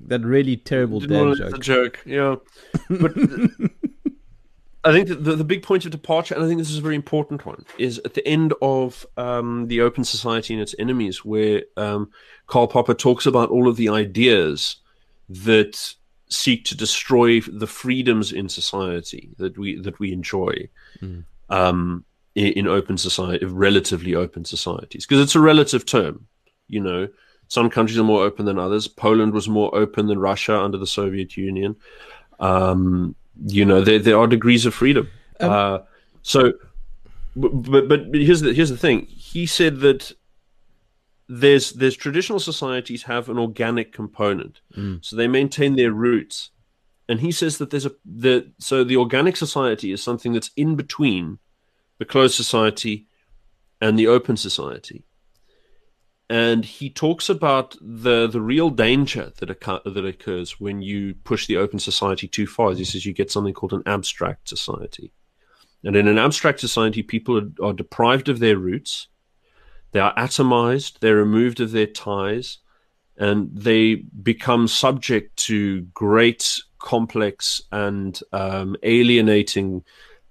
[0.02, 1.62] that really terrible dad joke.
[1.62, 2.36] joke, yeah.
[2.90, 3.14] But
[4.84, 6.96] I think the, the big point of departure, and I think this is a very
[6.96, 11.64] important one, is at the end of um, the Open Society and its enemies, where
[11.76, 12.10] um,
[12.46, 14.78] Karl Popper talks about all of the ideas
[15.28, 15.94] that
[16.30, 20.70] seek to destroy the freedoms in society that we that we enjoy.
[21.02, 21.26] Mm.
[21.50, 22.06] Um,
[22.38, 26.28] in, in open society, relatively open societies, because it's a relative term.
[26.68, 27.10] You know,
[27.48, 28.88] some countries are more open than others.
[28.88, 31.76] Poland was more open than Russia under the Soviet Union.
[32.40, 35.10] Um, you know, there there are degrees of freedom.
[35.40, 35.80] Um, uh,
[36.22, 36.54] so,
[37.36, 37.50] but,
[37.88, 39.08] but but here's the here's the thing.
[39.08, 40.12] He said that
[41.28, 45.04] there's there's traditional societies have an organic component, mm.
[45.04, 46.52] so they maintain their roots.
[47.10, 50.76] And he says that there's a the so the organic society is something that's in
[50.76, 51.40] between
[51.98, 53.08] the closed society
[53.82, 55.04] and the open society.
[56.30, 61.48] And he talks about the the real danger that occur, that occurs when you push
[61.48, 62.74] the open society too far.
[62.74, 65.14] He says you get something called an abstract society,
[65.86, 69.08] and in an abstract society, people are, are deprived of their roots,
[69.94, 72.58] they are atomized, they're removed of their ties,
[73.18, 79.84] and they become subject to great, complex, and um, alienating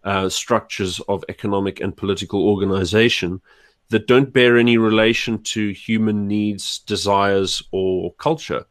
[0.07, 3.41] uh, structures of economic and political organization
[3.91, 8.65] that don't bear any relation to human needs, desires, or culture.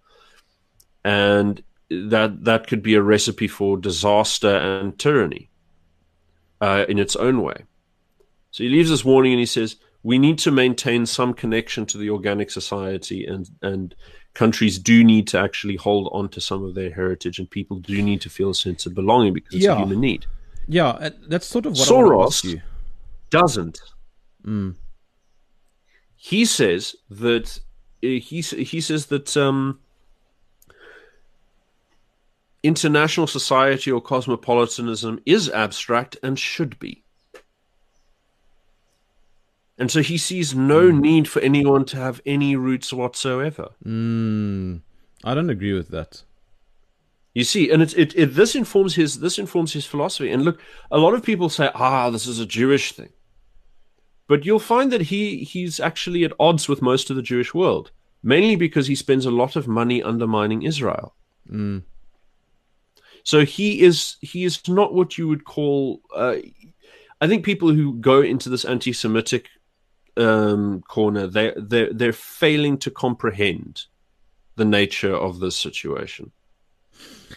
[1.03, 5.49] And that that could be a recipe for disaster and tyranny
[6.61, 7.65] uh, in its own way.
[8.51, 11.97] So he leaves this warning and he says, we need to maintain some connection to
[11.97, 13.93] the organic society and, and
[14.33, 18.01] countries do need to actually hold on to some of their heritage and people do
[18.01, 19.73] need to feel a sense of belonging because it's yeah.
[19.73, 20.25] a human need.
[20.67, 22.61] Yeah, uh, that's sort of what Soros
[23.29, 23.81] doesn't.
[24.45, 24.75] Mm.
[26.15, 27.59] He says that
[28.03, 29.79] uh, he he says that um,
[32.63, 37.03] international society or cosmopolitanism is abstract and should be.
[39.77, 40.99] And so he sees no mm.
[40.99, 43.69] need for anyone to have any roots whatsoever.
[43.85, 44.81] Mm.
[45.23, 46.23] I don't agree with that.
[47.35, 50.31] You see, and it, it, it, this informs his this informs his philosophy.
[50.31, 53.09] And look, a lot of people say, "Ah, this is a Jewish thing,"
[54.29, 57.91] but you'll find that he he's actually at odds with most of the Jewish world,
[58.23, 61.13] mainly because he spends a lot of money undermining Israel.
[61.51, 61.83] Mm.
[63.23, 65.99] So he is he is not what you would call.
[66.15, 66.37] Uh,
[67.19, 69.49] I think people who go into this anti-Semitic
[70.15, 73.87] um, corner, they they they're failing to comprehend
[74.55, 76.31] the nature of this situation.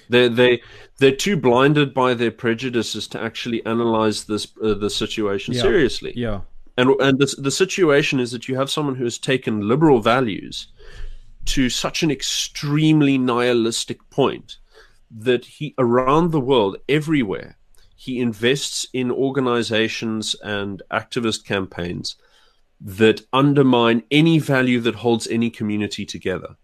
[0.09, 0.63] They they
[0.99, 5.63] they're too blinded by their prejudices to actually analyze this uh, the situation yeah.
[5.63, 6.13] seriously.
[6.17, 6.41] Yeah.
[6.77, 10.69] And and the the situation is that you have someone who has taken liberal values
[11.47, 14.59] to such an extremely nihilistic point
[15.11, 17.59] that he around the world everywhere
[18.01, 22.15] he invests in organizations and activist campaigns
[22.81, 26.57] that undermine any value that holds any community together.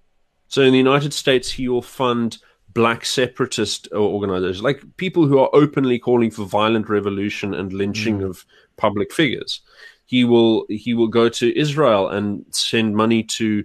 [0.47, 2.39] So in the United States, he will fund
[2.75, 8.29] black separatist organizations, like people who are openly calling for violent revolution and lynching mm.
[8.29, 8.45] of
[8.77, 9.61] public figures.
[10.07, 13.65] He will he will go to Israel and send money to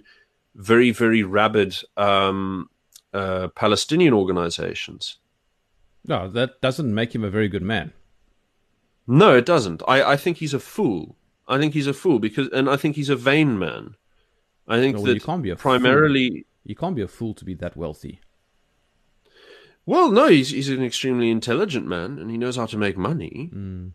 [0.54, 2.70] very very rabid um,
[3.12, 5.18] uh, Palestinian organizations.
[6.06, 7.92] No, that doesn't make him a very good man.
[9.06, 9.82] No, it doesn't.
[9.86, 11.16] I, I think he's a fool.
[11.46, 13.96] I think he's a fool because, and I think he's a vain man.
[14.68, 16.40] I think no, that you can't be a primarily fool.
[16.64, 18.20] you can't be a fool to be that wealthy.
[19.86, 23.50] Well, no, he's he's an extremely intelligent man, and he knows how to make money.
[23.52, 23.92] Mm.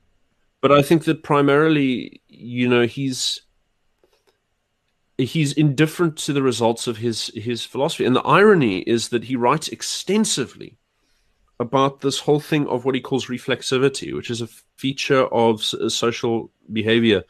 [0.62, 3.42] But I think that primarily, you know, he's
[5.18, 8.06] he's indifferent to the results of his his philosophy.
[8.06, 10.78] And the irony is that he writes extensively
[11.60, 16.52] about this whole thing of what he calls reflexivity, which is a feature of social
[16.72, 17.24] behavior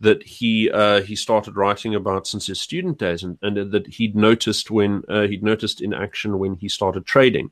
[0.00, 4.14] that he uh, he started writing about since his student days, and, and that he'd
[4.14, 7.50] noticed when uh, he'd noticed in action when he started trading,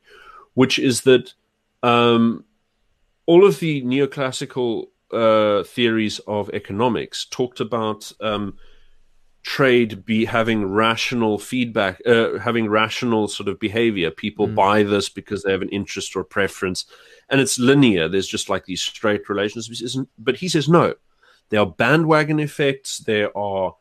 [0.54, 1.34] which is that
[1.82, 2.44] um,
[3.26, 8.56] all of the neoclassical uh, theories of economics talked about um,
[9.44, 14.10] trade be having rational feedback, uh, having rational sort of behavior.
[14.10, 14.54] People mm.
[14.54, 16.86] buy this because they have an interest or preference,
[17.28, 18.08] and it's linear.
[18.08, 19.96] There's just like these straight relationships.
[20.18, 20.94] But he says no.
[21.50, 22.98] There are bandwagon effects.
[22.98, 23.76] There are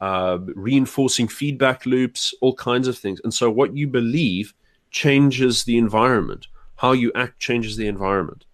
[0.00, 3.20] uh, reinforcing feedback loops, all kinds of things.
[3.22, 4.52] And so, what you believe
[4.94, 6.46] changes the environment.
[6.76, 8.44] How you act changes the environment.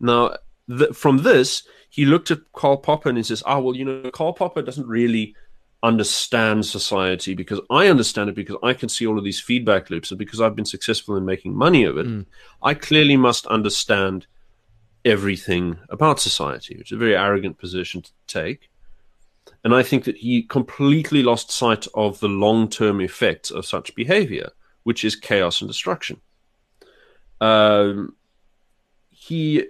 [0.00, 0.36] Now,
[0.94, 4.32] from this, he looked at Karl Popper and he says, "Ah, well, you know, Karl
[4.32, 5.36] Popper doesn't really
[5.82, 10.10] understand society because I understand it because I can see all of these feedback loops,
[10.10, 12.24] and because I've been successful in making money of it, mm.
[12.62, 14.26] I clearly must understand
[15.04, 18.70] everything about society, which is a very arrogant position to take."
[19.62, 23.94] And I think that he completely lost sight of the long term effects of such
[23.94, 24.48] behavior,
[24.84, 26.20] which is chaos and destruction.
[27.40, 28.14] Um,
[29.10, 29.64] he,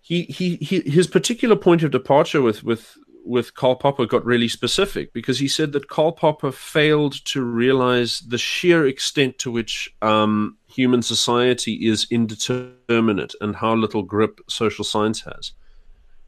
[0.00, 4.48] he, he, he, his particular point of departure with, with, with Karl Popper got really
[4.48, 9.94] specific because he said that Karl Popper failed to realize the sheer extent to which
[10.02, 15.52] um, human society is indeterminate and how little grip social science has.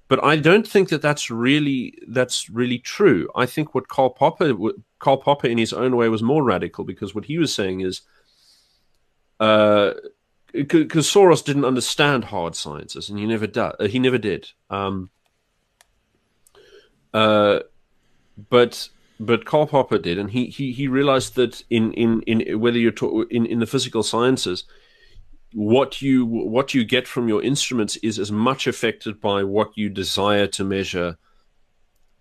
[0.09, 3.29] But I don't think that that's really that's really true.
[3.35, 4.55] I think what Karl Popper
[5.01, 8.03] Karl Popper in his own way was more radical because what he was saying is,
[9.41, 9.95] uh,
[10.53, 13.59] because Soros didn't understand hard sciences and he never did.
[13.59, 14.51] Uh, he never did.
[14.71, 15.11] Um,
[17.13, 17.61] uh,
[18.49, 18.89] but
[19.19, 22.93] but Karl Popper did, and he he he realized that in in in whether you're
[22.93, 24.65] talk, in in the physical sciences,
[25.57, 29.89] what you what you get from your instruments is as much affected by what you
[29.89, 31.17] desire to measure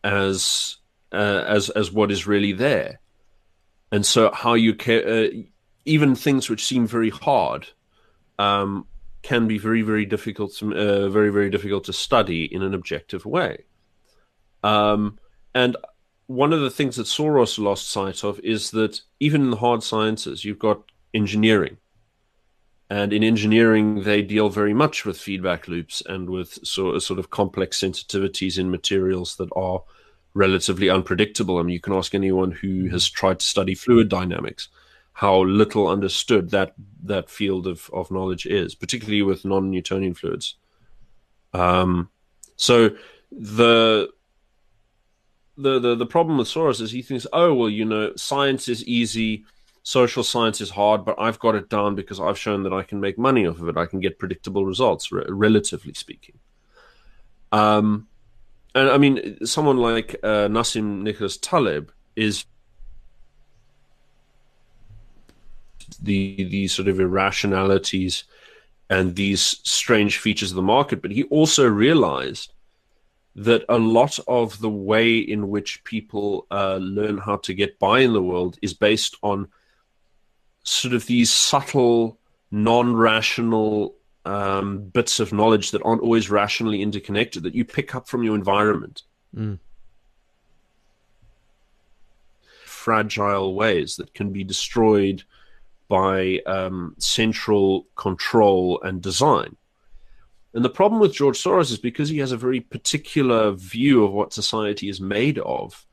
[0.06, 0.78] as
[1.12, 3.02] uh, as as what is really there.
[3.92, 5.30] And so how you ca- uh,
[5.84, 7.68] even things which seem very hard
[8.40, 8.88] um,
[9.22, 13.26] can be very very difficult to, uh, very very difficult to study in an objective
[13.26, 13.66] way.
[14.64, 15.20] Um,
[15.54, 15.76] and
[16.28, 19.84] one of the things that Soros lost sight of is that even in the hard
[19.84, 21.76] sciences you've got engineering
[22.90, 27.20] and in engineering, they deal very much with feedback loops and with sort of, sort
[27.20, 29.82] of complex sensitivities in materials that are
[30.36, 31.58] relatively unpredictable.
[31.58, 34.70] I mean, you can ask anyone who has tried to study fluid dynamics
[35.14, 40.58] how little understood that that field of, of knowledge is, particularly with non-Newtonian fluids.
[41.54, 42.10] Um,
[42.58, 42.90] so
[43.32, 44.10] the
[45.58, 48.84] the, the the problem with Soros is he thinks, oh well, you know, science is
[48.84, 49.46] easy
[49.86, 53.00] social science is hard, but I've got it down because I've shown that I can
[53.00, 53.78] make money off of it.
[53.78, 56.40] I can get predictable results, re- relatively speaking.
[57.52, 58.08] Um,
[58.74, 62.46] and I mean, someone like uh, Nassim Nicholas Taleb is
[66.02, 68.24] the the sort of irrationalities
[68.90, 72.54] and these strange features of the market, but he also realized
[73.36, 78.00] that a lot of the way in which people uh, learn how to get by
[78.00, 79.48] in the world is based on
[80.66, 82.18] sort of these subtle,
[82.52, 88.24] non-rational um, bits of knowledge that aren't always rationally interconnected that you pick up from
[88.24, 89.04] your environment.
[89.36, 89.60] Mm.
[92.66, 95.24] Fragile ways that can be destroyed
[95.88, 99.56] by um, central control and design.
[100.56, 104.14] And the problem with George Soros is because he has a very particular view of
[104.14, 105.86] what society is made of,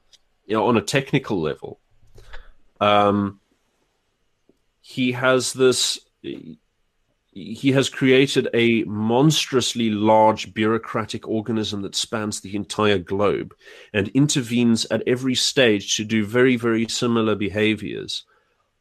[0.46, 1.78] you know, on a technical level.
[2.80, 3.40] Um,
[4.82, 5.98] he has this
[7.34, 13.54] he has created a monstrously large bureaucratic organism that spans the entire globe
[13.94, 18.24] and intervenes at every stage to do very, very similar behaviors,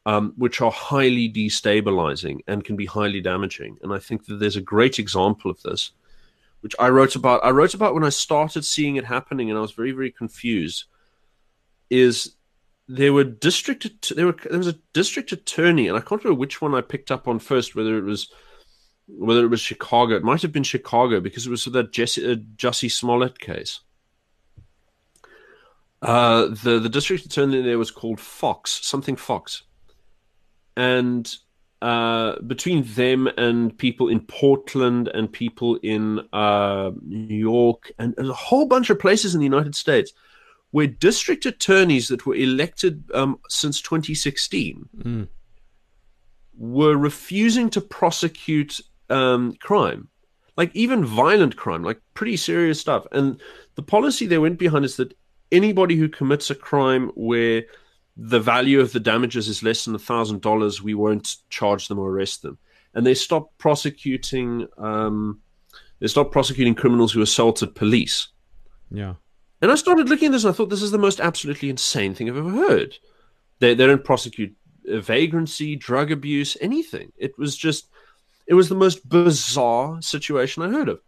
[0.06, 3.78] um, which are highly destabilizing and can be highly damaging.
[3.84, 5.92] And I think that there's a great example of this,
[6.60, 7.46] which I wrote about.
[7.46, 10.86] I wrote about when I started seeing it happening, and I was very, very confused.
[11.90, 12.36] Is
[12.94, 16.62] there were district there were there was a district attorney, and I can't remember which
[16.62, 17.76] one I picked up on first.
[17.76, 18.30] Whether it was
[19.08, 22.36] whether it was Chicago, it might have been Chicago because it was that Jesse, uh,
[22.56, 23.80] Jussie Smollett case.
[26.02, 29.64] Uh, the the district attorney there was called Foxx, something Foxx,
[30.76, 31.34] and
[31.82, 38.30] uh, between them and people in Portland and people in uh, New York and, and,
[38.30, 40.14] a whole bunch of places in the United States,
[40.72, 45.28] where district attorneys that were elected um, since 2016 mm.
[46.58, 50.08] were refusing to prosecute um, crime,
[50.58, 53.06] like even violent crime, like pretty serious stuff.
[53.12, 53.40] And
[53.76, 55.14] the policy they went behind is that
[55.52, 57.64] anybody who commits a crime where
[58.16, 62.00] the value of the damages is less than a thousand dollars, we won't charge them
[62.00, 62.58] or arrest them.
[62.94, 64.68] And they stopped prosecuting.
[64.78, 65.42] Um,
[66.00, 68.28] they stopped prosecuting criminals who assaulted police.
[68.90, 69.16] Yeah.
[69.62, 72.16] And I started looking at this and I thought this is the most absolutely insane
[72.16, 72.98] thing I've ever heard.
[73.60, 74.56] They, they don't prosecute
[74.86, 77.12] vagrancy, drug abuse, anything.
[77.18, 77.88] It was just,
[78.48, 81.00] it was the most bizarre situation I heard of.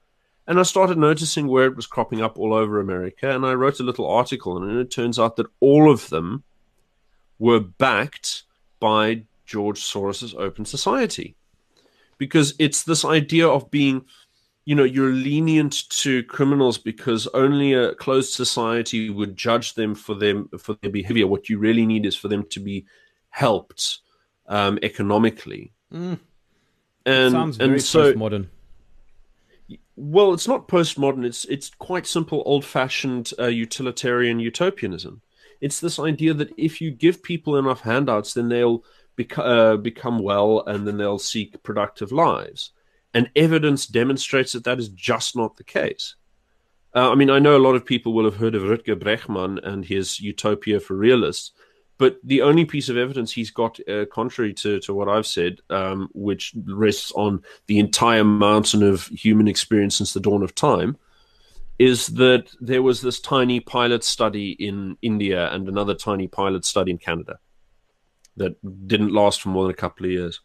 [0.45, 3.33] And I started noticing where it was cropping up all over America.
[3.33, 6.43] And I wrote a little article, and it turns out that all of them
[7.39, 8.43] were backed
[8.79, 11.35] by George Soros's open society
[12.17, 14.05] because it's this idea of being
[14.65, 20.15] you know you're lenient to criminals because only a closed society would judge them for
[20.15, 21.27] them for their behavior.
[21.27, 22.85] What you really need is for them to be
[23.29, 23.99] helped
[24.47, 25.73] um, economically.
[25.93, 26.19] Mm.
[27.05, 28.47] and Sounds very and so postmodern.
[29.95, 31.25] well it's not postmodern.
[31.25, 35.21] It's it's quite simple old-fashioned uh, utilitarian utopianism.
[35.61, 38.83] It's this idea that if you give people enough handouts then they'll
[39.17, 42.71] bec- uh, become well and then they'll seek productive lives
[43.13, 46.15] and evidence demonstrates that that is just not the case
[46.95, 49.63] uh, i mean i know a lot of people will have heard of rutger bregman
[49.63, 51.51] and his utopia for realists
[51.97, 55.59] but the only piece of evidence he's got, uh, contrary to, to what I've said,
[55.69, 60.97] um, which rests on the entire mountain of human experience since the dawn of time,
[61.79, 66.91] is that there was this tiny pilot study in India and another tiny pilot study
[66.91, 67.39] in Canada
[68.37, 68.55] that
[68.87, 70.41] didn't last for more than a couple of years.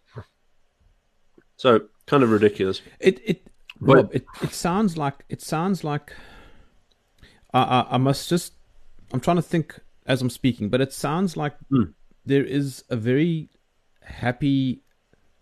[1.57, 2.80] So kind of ridiculous.
[3.00, 3.38] It it
[3.80, 6.12] But- Rob, it it sounds like it sounds like
[7.54, 8.52] I, I I must just
[9.12, 11.84] I'm trying to think as I'm speaking, but it sounds like Hmm.
[12.26, 13.48] there is a very
[14.02, 14.80] happy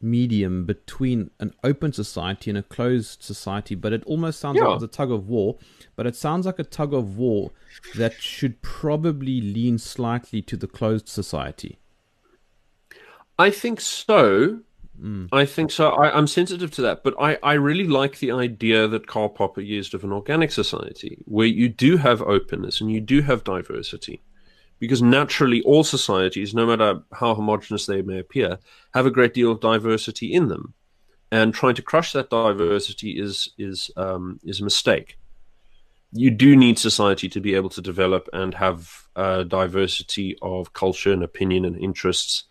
[0.02, 4.64] medium between an open society and a closed society, but it almost sounds Yeah.
[4.66, 5.56] like it's a tug of war.
[5.96, 7.52] But it sounds like a tug of war
[7.96, 11.78] that should probably lean slightly to the closed society.
[13.38, 14.60] I think so.
[15.32, 15.90] I think so.
[15.90, 19.60] I, I'm sensitive to that, but I, I really like the idea that Karl Popper
[19.60, 24.22] used of an organic society where you do have openness and you do have diversity.
[24.78, 28.58] Because naturally, all societies, no matter how homogenous they may appear,
[28.92, 30.74] have a great deal of diversity in them.
[31.32, 35.18] And trying to crush that diversity is is um, is a mistake.
[36.12, 41.12] You do need society to be able to develop and have a diversity of culture
[41.12, 42.44] and opinion and interests.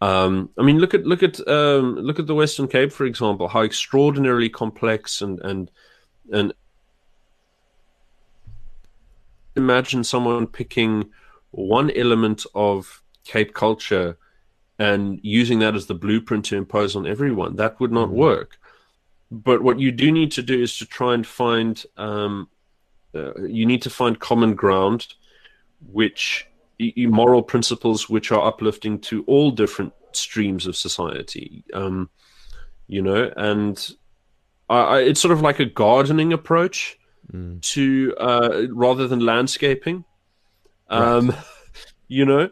[0.00, 3.48] Um, I mean, look at look at um, look at the Western Cape, for example.
[3.48, 5.70] How extraordinarily complex and and
[6.32, 6.52] and
[9.54, 11.10] imagine someone picking
[11.50, 14.18] one element of Cape culture
[14.78, 17.56] and using that as the blueprint to impose on everyone.
[17.56, 18.58] That would not work.
[19.30, 22.48] But what you do need to do is to try and find um,
[23.14, 25.14] uh, you need to find common ground,
[25.90, 26.46] which
[26.78, 31.64] moral principles which are uplifting to all different streams of society.
[31.72, 32.10] Um,
[32.86, 33.90] you know, and
[34.68, 36.98] I, I, it's sort of like a gardening approach
[37.60, 40.04] to uh, rather than landscaping.
[40.88, 41.34] Um,
[42.08, 42.50] you know,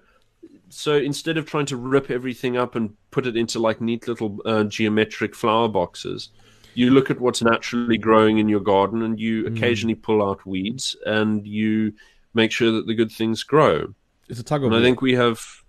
[0.68, 4.41] so instead of trying to rip everything up and put it into like neat little
[4.45, 6.31] uh, geometric flower boxes,
[6.75, 10.97] you look at what's naturally growing in your garden and you occasionally pull out weeds
[11.07, 11.93] and you
[12.35, 13.95] make sure that the good things grow.
[14.29, 15.62] It's a tug of And I think we have,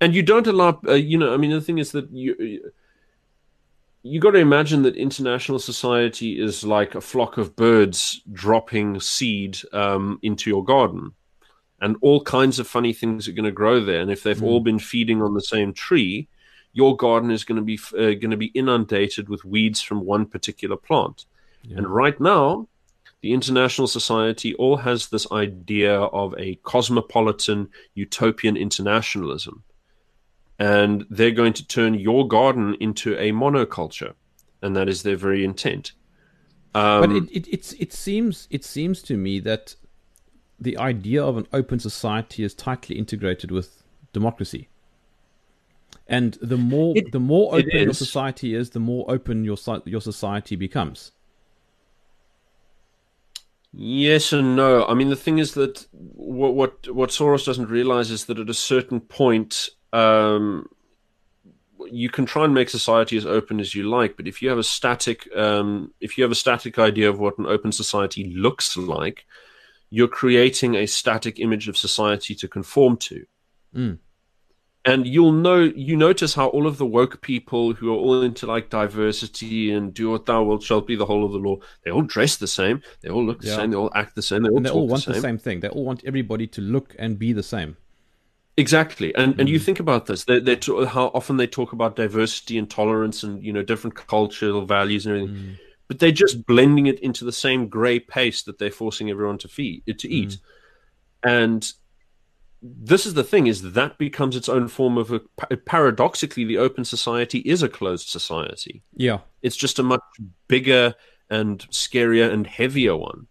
[0.00, 2.70] and you don't allow, uh, you know, I mean, the thing is that you,
[4.02, 9.58] you got to imagine that international society is like a flock of birds dropping seed
[9.72, 11.12] um, into your garden,
[11.80, 14.00] and all kinds of funny things are going to grow there.
[14.00, 16.28] And if they've all been feeding on the same tree,
[16.72, 20.26] your garden is going to be uh, going to be inundated with weeds from one
[20.26, 21.26] particular plant.
[21.68, 22.68] And right now,
[23.22, 29.64] the international society all has this idea of a cosmopolitan utopian internationalism.
[30.58, 34.14] And they're going to turn your garden into a monoculture.
[34.62, 35.92] And that is their very intent.
[36.74, 39.76] Um, but it, it it's it seems it seems to me that
[40.58, 44.68] the idea of an open society is tightly integrated with democracy.
[46.06, 50.00] And the more It- the more open your society is, the more open your your
[50.00, 51.12] society becomes.
[53.78, 54.86] Yes and no.
[54.86, 58.48] I mean, the thing is that what what what Soros doesn't realize is that at
[58.48, 60.66] a certain point, um,
[61.90, 64.58] you can try and make society as open as you like, but if you have
[64.58, 68.78] a static, um, if you have a static idea of what an open society looks
[68.78, 69.26] like,
[69.90, 73.26] you're creating a static image of society to conform to.
[73.74, 73.98] Mm.
[74.86, 78.46] And you'll know you notice how all of the woke people who are all into
[78.46, 81.90] like diversity and do what thou wilt shall be the whole of the law, they
[81.90, 83.56] all dress the same, they all look the Yeah.
[83.56, 85.22] same, they all act the same, they all And they all want the the same.
[85.22, 85.60] same thing.
[85.60, 87.76] They all want everybody to look and be the same.
[88.58, 89.52] Exactly, and and Mm.
[89.52, 93.22] you think about this, they, they talk, how often they talk about diversity and tolerance
[93.22, 95.56] and you know different cultural values and everything, Mm.
[95.88, 99.48] but they're just blending it into the same grey paste that they're forcing everyone to
[99.48, 100.38] feed to eat,
[101.22, 101.72] and
[102.62, 106.84] this is the thing: is that becomes its own form of a paradoxically, the open
[106.84, 108.82] society is a closed society.
[108.96, 109.18] Yeah.
[109.42, 110.02] It's just a much
[110.48, 110.94] bigger
[111.28, 113.26] and scarier and heavier one,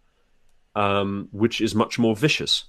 [0.74, 2.64] um, which is much more vicious.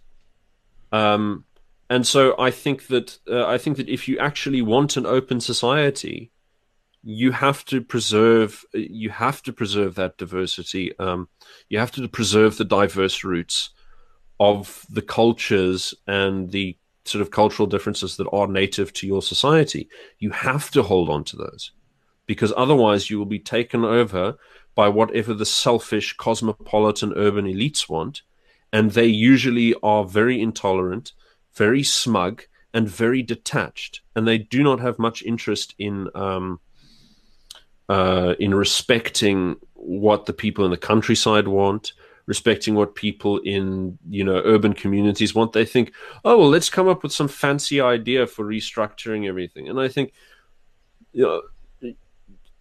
[0.92, 1.46] Um,
[1.90, 5.40] and so I think that uh, I think that if you actually want an open
[5.40, 6.32] society,
[7.04, 10.98] you have to preserve you have to preserve that diversity.
[11.00, 11.30] Um,
[11.70, 13.70] you have to preserve the diverse roots
[14.40, 19.90] of the cultures and the sort of cultural differences that are native to your society.
[20.20, 21.72] You have to hold on to those
[22.26, 24.38] because otherwise you will be taken over
[24.76, 28.22] by whatever the selfish cosmopolitan urban elites want.
[28.72, 31.14] And they usually are very intolerant,
[31.56, 34.02] very smug, and very detached.
[34.16, 36.60] And they do not have much interest in um,
[37.90, 41.94] uh, in respecting what the people in the countryside want,
[42.28, 45.54] respecting what people in you know urban communities want.
[45.54, 49.70] They think, oh well, let's come up with some fancy idea for restructuring everything.
[49.70, 50.14] And I think,
[51.14, 51.94] you know,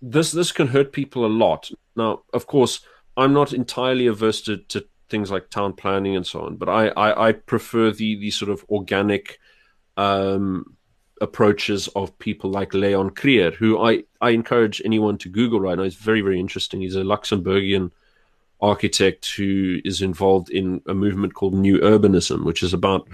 [0.00, 1.70] this this can hurt people a lot.
[1.96, 2.80] Now, of course,
[3.16, 6.88] I'm not entirely averse to, to things like town planning and so on, but I
[6.88, 9.38] I, I prefer the the sort of organic.
[9.98, 10.76] Um,
[11.22, 15.84] approaches of people like Leon Krier, who I, I encourage anyone to Google right now.
[15.84, 16.82] He's very, very interesting.
[16.82, 17.90] He's a Luxembourgian
[18.60, 23.08] architect who is involved in a movement called New Urbanism, which is about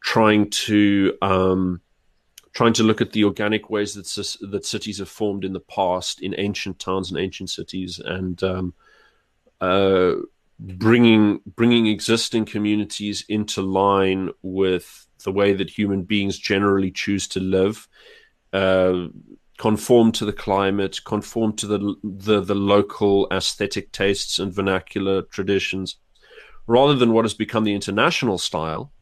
[0.00, 1.80] trying to um,
[2.52, 6.20] trying to look at the organic ways that that cities have formed in the past
[6.20, 8.74] in ancient towns and ancient cities, and um,
[9.60, 10.14] uh,
[10.58, 17.40] bringing bringing existing communities into line with the way that human beings generally choose to
[17.40, 17.88] live.
[18.52, 19.06] Uh,
[19.58, 25.96] conform to the climate, conform to the, the the local aesthetic tastes and vernacular traditions,
[26.66, 28.92] rather than what has become the international style,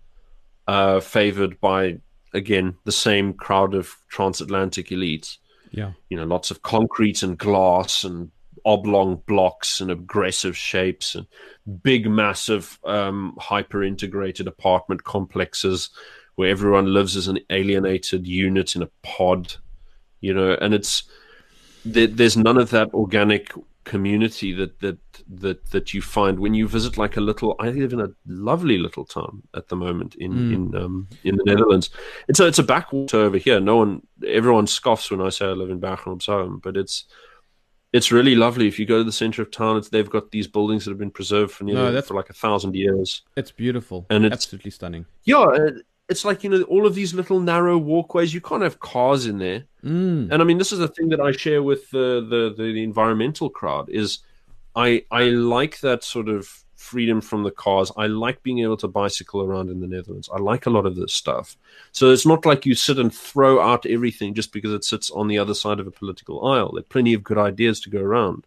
[0.66, 1.98] uh, favored by
[2.34, 5.38] again the same crowd of transatlantic elites.
[5.70, 8.30] Yeah, you know, lots of concrete and glass and
[8.64, 11.26] oblong blocks and aggressive shapes and
[11.82, 15.90] big, massive, um, hyper integrated apartment complexes
[16.34, 19.54] where everyone lives as an alienated unit in a pod
[20.20, 21.04] you know, and it's
[21.84, 23.52] there, there's none of that organic
[23.84, 24.98] community that that
[25.28, 28.78] that that you find when you visit like a little I live in a lovely
[28.78, 30.54] little town at the moment in mm.
[30.54, 31.90] in um in the Netherlands.
[32.28, 33.58] It's a it's a backwater over here.
[33.58, 37.06] No one everyone scoffs when I say I live in Bergen op Zoom, but it's
[37.92, 38.68] it's really lovely.
[38.68, 41.10] If you go to the center of town, they've got these buildings that have been
[41.10, 43.22] preserved for nearly no, for like a thousand years.
[43.36, 45.06] It's beautiful and it's absolutely stunning.
[45.24, 45.70] Yeah,
[46.10, 48.34] it's like you know all of these little narrow walkways.
[48.34, 49.64] You can't have cars in there.
[49.84, 50.30] Mm.
[50.30, 53.48] And I mean, this is the thing that I share with the, the the environmental
[53.48, 54.18] crowd is
[54.74, 57.92] I I like that sort of freedom from the cars.
[57.96, 60.28] I like being able to bicycle around in the Netherlands.
[60.34, 61.56] I like a lot of this stuff.
[61.92, 65.28] So it's not like you sit and throw out everything just because it sits on
[65.28, 66.72] the other side of a political aisle.
[66.72, 68.46] There are plenty of good ideas to go around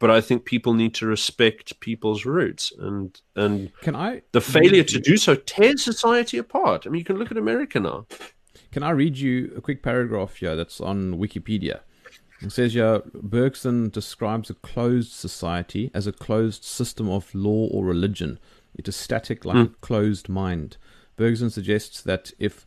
[0.00, 4.82] but I think people need to respect people's roots and and can I the failure
[4.82, 6.86] to do so tears society apart.
[6.86, 8.06] I mean, you can look at America now.
[8.72, 11.80] Can I read you a quick paragraph here that's on Wikipedia?
[12.40, 17.84] It says here Bergson describes a closed society as a closed system of law or
[17.84, 18.38] religion.
[18.74, 19.72] It is static like mm.
[19.72, 20.78] a closed mind.
[21.16, 22.64] Bergson suggests that if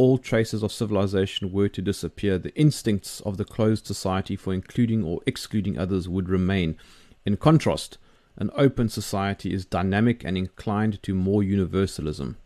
[0.00, 5.04] all traces of civilization were to disappear, the instincts of the closed society for including
[5.04, 6.78] or excluding others would remain.
[7.26, 7.98] In contrast,
[8.38, 12.38] an open society is dynamic and inclined to more universalism.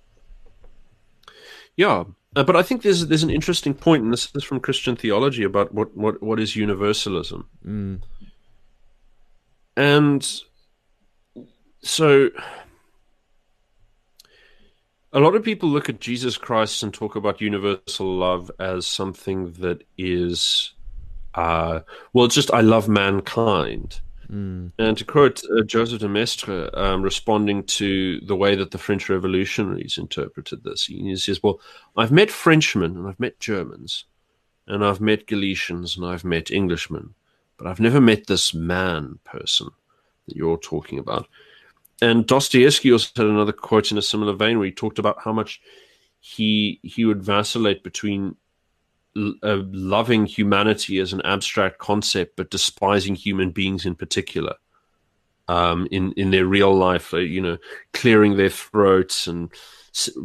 [1.77, 2.03] Yeah,
[2.35, 5.45] uh, but I think there's there's an interesting point, and this is from Christian theology
[5.45, 8.03] about what what, what is universalism, mm.
[9.77, 10.41] and
[11.83, 12.31] so
[15.15, 19.53] a lot of people look at Jesus Christ and talk about universal love as something
[19.53, 20.73] that is,
[21.35, 21.81] uh,
[22.13, 24.01] well, just I love mankind.
[24.29, 24.73] Mm.
[24.77, 29.09] And to quote uh, Joseph de Maistre, um, responding to the way that the French
[29.09, 31.61] revolutionaries interpreted this, he says, Well,
[31.97, 34.07] I've met Frenchmen and I've met Germans
[34.67, 37.15] and I've met Galicians and I've met Englishmen,
[37.57, 39.69] but I've never met this man person
[40.27, 41.29] that you're talking about.
[42.03, 45.33] And Dostoevsky also had another quote in a similar vein where he talked about how
[45.33, 45.61] much
[46.21, 48.37] he he would vacillate between
[49.17, 54.55] uh, loving humanity as an abstract concept, but despising human beings in particular.
[55.47, 57.59] Um, in in their real life, uh, you know,
[57.93, 59.53] clearing their throats and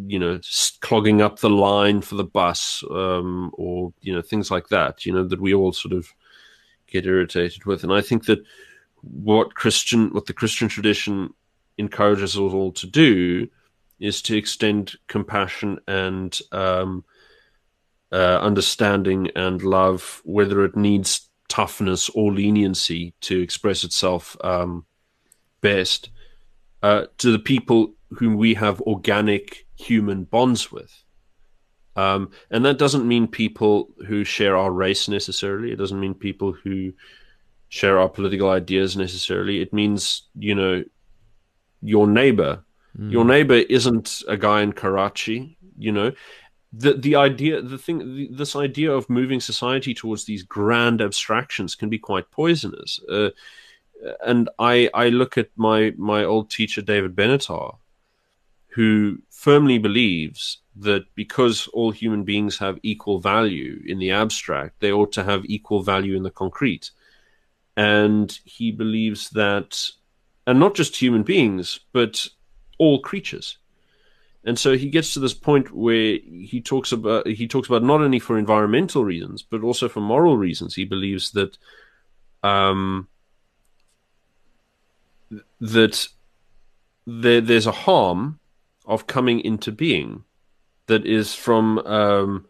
[0.08, 0.40] you know
[0.80, 5.06] clogging up the line for the bus, um, or you know things like that.
[5.06, 6.14] You know that we all sort of
[6.88, 8.40] get irritated with, and I think that
[9.02, 11.34] what Christian, what the Christian tradition
[11.80, 13.48] encourages us all to do
[14.00, 17.04] is to extend compassion and um,
[18.12, 24.86] uh, understanding and love, whether it needs toughness or leniency to express itself um,
[25.62, 26.10] best,
[26.84, 31.04] uh, to the people whom we have organic human bonds with.
[31.96, 35.72] Um, and that doesn't mean people who share our race necessarily.
[35.72, 36.94] It doesn't mean people who
[37.68, 39.62] share our political ideas necessarily.
[39.62, 40.84] It means, you know,
[41.82, 42.64] your neighbor.
[42.98, 43.12] Mm.
[43.12, 46.12] Your neighbor isn't a guy in Karachi, you know.
[46.72, 51.76] The the idea the thing the, this idea of moving society towards these grand abstractions
[51.76, 53.00] can be quite poisonous.
[53.10, 53.30] Uh,
[54.26, 57.78] and I I look at my my old teacher David Benatar
[58.70, 64.92] who firmly believes that because all human beings have equal value in the abstract, they
[64.92, 66.92] ought to have equal value in the concrete.
[67.76, 69.90] And he believes that,
[70.50, 72.28] and not just human beings, but
[72.80, 73.60] all creatures.
[74.43, 78.02] And so he gets to this point where he talks about he talks about not
[78.02, 80.74] only for environmental reasons, but also for moral reasons.
[80.74, 81.56] He believes that
[82.41, 83.08] um,
[85.62, 86.08] that
[87.06, 88.39] there, there's a harm
[88.88, 90.24] of coming into being
[90.88, 92.47] that is from um,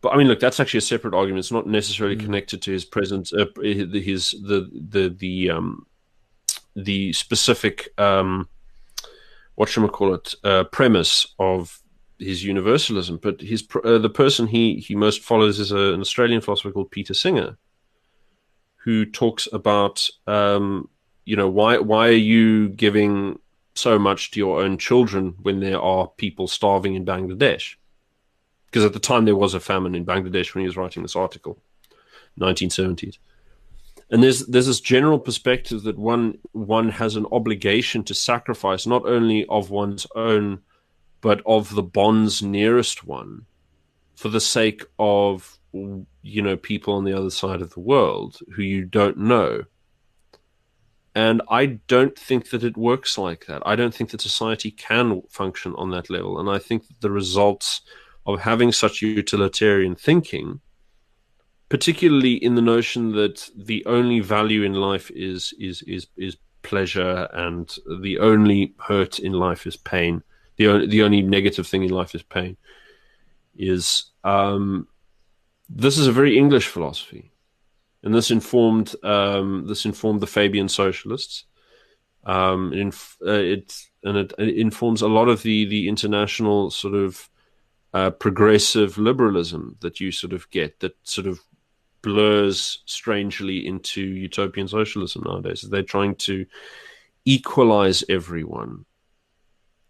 [0.00, 1.40] but I mean, look, that's actually a separate argument.
[1.40, 2.24] It's not necessarily mm.
[2.24, 5.84] connected to his presence, uh, his the the the um,
[6.84, 8.48] the specific um,
[9.54, 11.82] what should we call it uh, premise of
[12.18, 13.18] his universalism.
[13.20, 16.90] But his uh, the person he he most follows is a, an Australian philosopher called
[16.90, 17.56] Peter Singer,
[18.76, 20.88] who talks about um,
[21.24, 23.38] you know why why are you giving
[23.78, 27.76] so much to your own children when there are people starving in Bangladesh.
[28.66, 31.16] Because at the time there was a famine in Bangladesh when he was writing this
[31.16, 31.58] article,
[32.38, 33.18] 1970s.
[34.10, 39.06] And there's there's this general perspective that one one has an obligation to sacrifice not
[39.06, 40.60] only of one's own,
[41.20, 43.44] but of the bonds nearest one,
[44.14, 48.62] for the sake of you know people on the other side of the world who
[48.62, 49.64] you don't know
[51.18, 53.60] and I don't think that it works like that.
[53.66, 56.38] I don't think that society can function on that level.
[56.38, 57.80] And I think that the results
[58.24, 60.60] of having such utilitarian thinking,
[61.68, 67.28] particularly in the notion that the only value in life is is is is pleasure
[67.32, 70.22] and the only hurt in life is pain.
[70.56, 72.56] The only the only negative thing in life is pain.
[73.56, 74.88] Is um,
[75.68, 77.32] this is a very English philosophy
[78.02, 81.44] and this informed um, this informed the Fabian socialists.
[82.24, 82.94] Um, it,
[83.26, 87.28] uh, it, and it, it, informs a lot of the the international sort of
[87.94, 91.40] uh, progressive liberalism that you sort of get that sort of
[92.02, 95.62] blurs strangely into utopian socialism nowadays.
[95.62, 96.46] They're trying to
[97.24, 98.84] equalize everyone.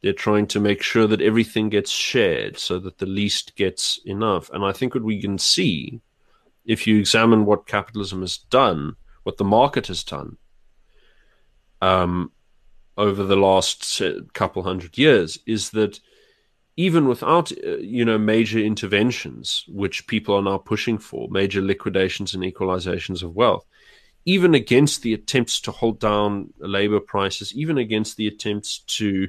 [0.03, 4.51] They're trying to make sure that everything gets shared so that the least gets enough.
[4.51, 6.01] And I think what we can see
[6.65, 10.37] if you examine what capitalism has done, what the market has done
[11.81, 12.31] um,
[12.97, 14.03] over the last
[14.35, 15.99] couple hundred years, is that
[16.79, 22.35] even without uh, you know major interventions, which people are now pushing for, major liquidations
[22.35, 23.67] and equalizations of wealth,
[24.25, 29.29] even against the attempts to hold down labor prices, even against the attempts to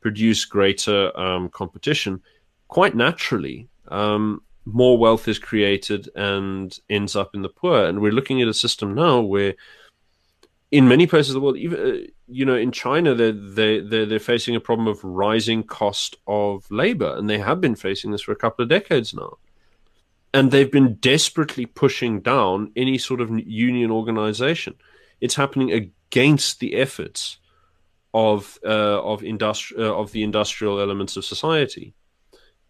[0.00, 2.22] produce greater um, competition,
[2.68, 7.86] quite naturally, um, more wealth is created and ends up in the poor.
[7.86, 9.54] And we're looking at a system now where,
[10.74, 14.06] in many places of the world, even uh, you know, in China, they're they they're,
[14.06, 18.22] they're facing a problem of rising cost of labor, and they have been facing this
[18.22, 19.38] for a couple of decades now.
[20.32, 24.74] And they've been desperately pushing down any sort of union organization.
[25.20, 27.38] It's happening against the efforts
[28.12, 31.94] of uh, of industri- uh, of the industrial elements of society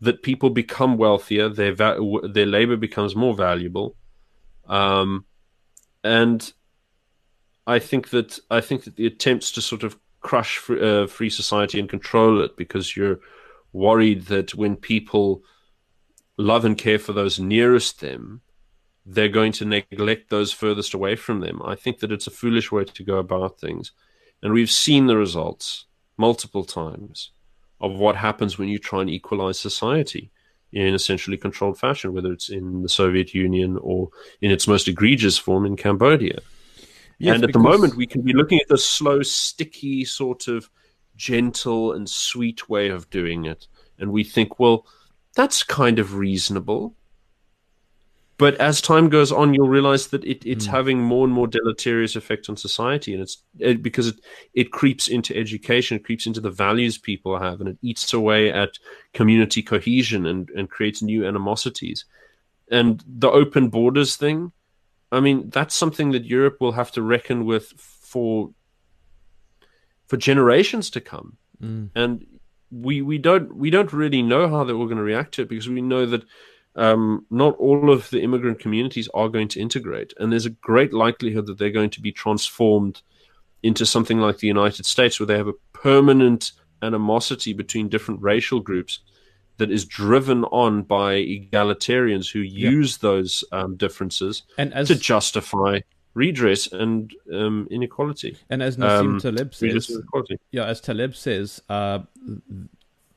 [0.03, 3.97] that people become wealthier, their va- their labor becomes more valuable,
[4.69, 5.25] um,
[6.03, 6.53] and
[7.67, 11.31] I think that I think that the attempts to sort of crush free, uh, free
[11.31, 13.21] society and control it because you're
[13.73, 15.43] worried that when people
[16.37, 18.41] love and care for those nearest them,
[19.07, 21.61] they're going to neglect those furthest away from them.
[21.65, 23.93] I think that it's a foolish way to go about things,
[24.43, 25.87] and we've seen the results
[26.17, 27.33] multiple times
[27.81, 30.31] of what happens when you try and equalize society
[30.73, 34.11] in a centrally controlled fashion, whether it's in the Soviet Union or
[34.41, 36.39] in its most egregious form in Cambodia.
[37.19, 37.63] Yes, and at because...
[37.63, 40.69] the moment, we can be looking at the slow, sticky, sort of
[41.17, 43.67] gentle and sweet way of doing it.
[43.99, 44.87] And we think, well,
[45.35, 46.95] that's kind of reasonable.
[48.37, 50.71] But as time goes on, you'll realize that it, it's mm.
[50.71, 54.17] having more and more deleterious effect on society, and it's it, because it
[54.55, 58.51] it creeps into education, it creeps into the values people have, and it eats away
[58.51, 58.81] at
[59.13, 62.07] community cohesion and and creates new animosities.
[62.73, 64.51] And the open borders thing,
[65.15, 68.51] I mean, that's something that Europe will have to reckon with for
[70.07, 71.37] for generations to come.
[71.63, 71.91] Mm.
[71.95, 72.27] And
[72.71, 75.49] we we don't we don't really know how they're all going to react to it
[75.49, 76.25] because we know that
[76.77, 80.93] um, not all of the immigrant communities are going to integrate, and there's a great
[80.93, 83.03] likelihood that they're going to be transformed
[83.63, 86.53] into something like the United States, where they have a permanent
[86.83, 89.01] animosity between different racial groups
[89.57, 95.81] that is driven on by egalitarians who use those um, differences and as, to justify
[96.15, 98.37] redress and um, inequality.
[98.51, 99.97] And as Nassim um, Taleb says,
[100.51, 102.01] yeah, as Taleb says, uh,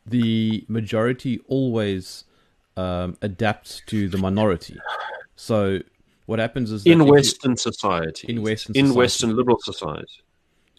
[0.06, 2.24] the majority always
[2.76, 4.78] um, adapts to the minority.
[5.36, 5.80] So
[6.26, 8.98] what happens is in Western society, in Western in society.
[8.98, 10.24] Western liberal society,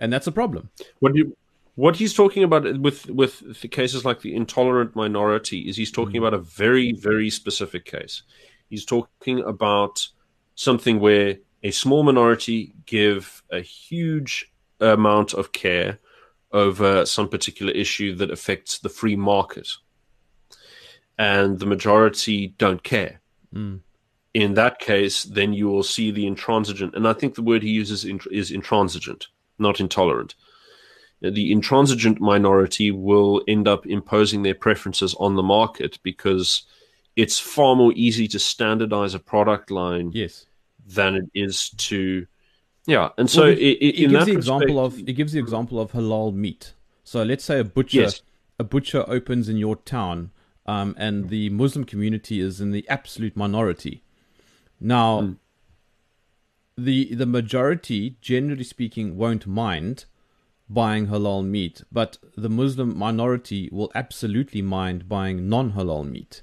[0.00, 0.70] and that's a problem.
[1.00, 1.36] What do you
[1.78, 6.16] what he's talking about with with the cases like the intolerant minority is he's talking
[6.16, 6.26] mm.
[6.26, 8.24] about a very very specific case.
[8.68, 10.08] He's talking about
[10.56, 16.00] something where a small minority give a huge amount of care
[16.50, 19.68] over some particular issue that affects the free market
[21.16, 23.20] and the majority don't care.
[23.54, 23.82] Mm.
[24.34, 27.70] In that case, then you will see the intransigent, and I think the word he
[27.70, 29.28] uses is intransigent,
[29.60, 30.34] not intolerant.
[31.20, 36.62] The intransigent minority will end up imposing their preferences on the market because
[37.16, 40.46] it's far more easy to standardize a product line yes.
[40.86, 42.26] than it is to
[42.86, 45.80] yeah and so well, it, it, it gives the example of it gives the example
[45.80, 48.22] of halal meat so let's say a butcher yes.
[48.60, 50.30] a butcher opens in your town
[50.68, 54.02] um, and the Muslim community is in the absolute minority.
[54.78, 55.36] Now, mm.
[56.76, 60.04] the the majority, generally speaking, won't mind
[60.68, 66.42] buying halal meat, but the Muslim minority will absolutely mind buying non-halal meat.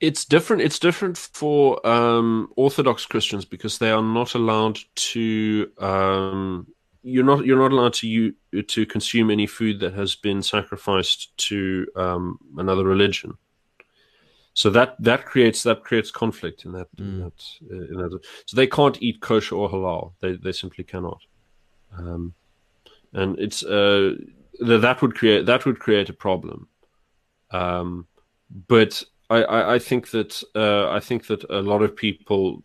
[0.00, 0.62] It's different.
[0.62, 4.78] It's different for um, Orthodox Christians because they are not allowed
[5.12, 6.66] to um,
[7.02, 11.36] you're not you're not allowed to you to consume any food that has been sacrificed
[11.36, 13.34] to um, another religion.
[14.54, 17.00] So that that creates that creates conflict in that, mm.
[17.00, 20.12] in that, uh, in that, So they can't eat kosher or halal.
[20.20, 21.20] They they simply cannot.
[21.96, 22.34] Um,
[23.14, 24.14] and it's uh,
[24.60, 26.68] that would create that would create a problem.
[27.50, 28.06] Um,
[28.68, 32.62] but I, I, I think that uh, I think that a lot of people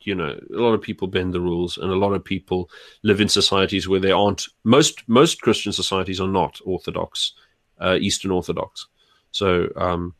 [0.00, 2.68] you know a lot of people bend the rules and a lot of people
[3.04, 7.34] live in societies where they aren't most most christian societies are not orthodox
[7.82, 8.86] uh, eastern orthodox.
[9.32, 10.14] So um,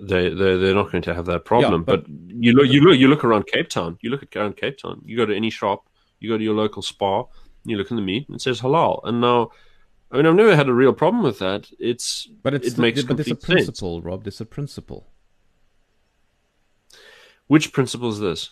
[0.00, 1.84] they they're, they're not going to have that problem.
[1.86, 3.98] Yeah, but, but, you look you look you look around cape town.
[4.00, 5.00] You look at around cape town.
[5.04, 5.88] You go to any shop.
[6.20, 7.28] You go to your local Spar
[7.64, 9.50] you look in the meat and it says halal and now
[10.10, 11.68] I mean, I've never had a real problem with that.
[11.80, 14.04] It's but it's it makes but it's a principle, sense.
[14.04, 14.26] Rob.
[14.28, 15.08] It's a principle.
[17.48, 18.50] Which principle is this?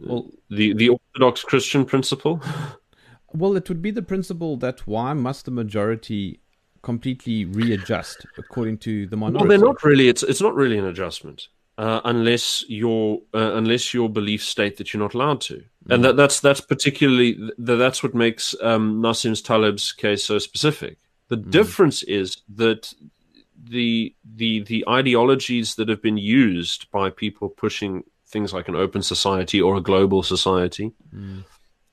[0.00, 2.40] well the the orthodox christian principle
[3.32, 6.40] well it would be the principle that why must the majority
[6.82, 10.84] completely readjust according to the minority well they're not really it's it's not really an
[10.84, 11.48] adjustment
[11.78, 15.92] uh, unless your uh, unless your beliefs state that you're not allowed to mm-hmm.
[15.92, 20.98] and that that's that's particularly that, that's what makes um, Nassim Taleb's case so specific
[21.28, 21.50] the mm-hmm.
[21.50, 22.92] difference is that
[23.62, 29.02] the the the ideologies that have been used by people pushing things like an open
[29.02, 30.92] society or a global society.
[31.14, 31.44] Mm.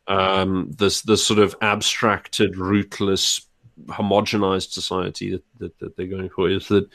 [0.07, 3.45] Um, this this sort of abstracted, rootless,
[3.87, 6.89] homogenized society that, that, that they're going for is that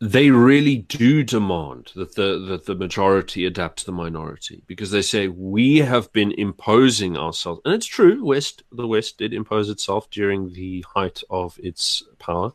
[0.00, 5.02] they really do demand that the that the majority adapt to the minority because they
[5.02, 10.08] say we have been imposing ourselves and it's true west the west did impose itself
[10.10, 12.52] during the height of its power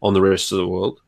[0.00, 1.00] on the rest of the world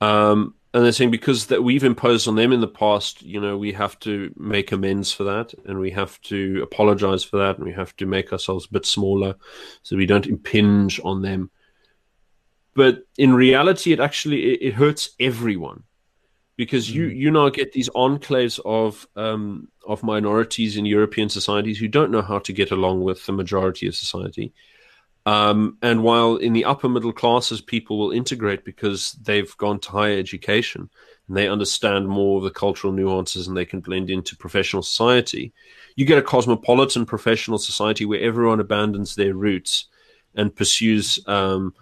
[0.00, 3.58] um, and they're saying because that we've imposed on them in the past, you know,
[3.58, 7.66] we have to make amends for that, and we have to apologize for that, and
[7.66, 9.34] we have to make ourselves a bit smaller
[9.82, 11.50] so we don't impinge on them.
[12.74, 15.82] But in reality, it actually it, it hurts everyone
[16.56, 16.94] because mm.
[16.94, 22.10] you you now get these enclaves of um, of minorities in European societies who don't
[22.10, 24.52] know how to get along with the majority of society
[25.24, 29.90] um, and while in the upper middle classes, people will integrate because they've gone to
[29.90, 30.90] higher education
[31.28, 35.52] and they understand more of the cultural nuances and they can blend into professional society.
[35.94, 39.86] You get a cosmopolitan professional society where everyone abandons their roots
[40.34, 41.72] and pursues um,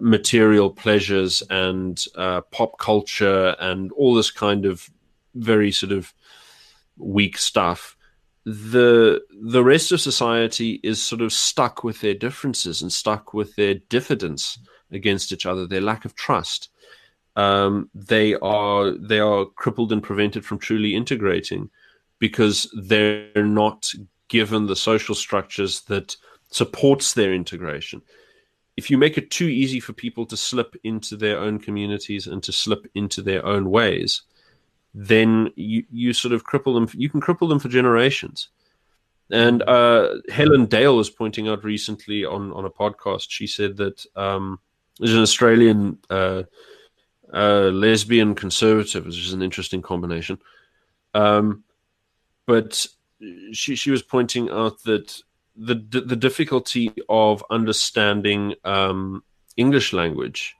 [0.00, 4.88] material pleasures and uh, pop culture and all this kind of
[5.34, 6.14] very sort of
[6.96, 7.96] weak stuff
[8.46, 13.56] the the rest of society is sort of stuck with their differences and stuck with
[13.56, 14.58] their diffidence
[14.92, 16.68] against each other, their lack of trust.
[17.34, 21.70] Um, they are they are crippled and prevented from truly integrating
[22.20, 23.90] because they're not
[24.28, 26.16] given the social structures that
[26.50, 28.00] supports their integration.
[28.76, 32.42] If you make it too easy for people to slip into their own communities and
[32.42, 34.22] to slip into their own ways,
[34.94, 36.88] then you, you sort of cripple them.
[36.98, 38.48] You can cripple them for generations.
[39.30, 44.04] And uh, Helen Dale was pointing out recently on, on a podcast, she said that
[44.14, 44.60] um,
[44.98, 46.44] there's an Australian uh,
[47.32, 50.38] uh, lesbian conservative, which is an interesting combination.
[51.12, 51.64] Um,
[52.46, 52.86] but
[53.52, 55.20] she, she was pointing out that
[55.56, 59.22] the, the difficulty of understanding um,
[59.56, 60.54] English language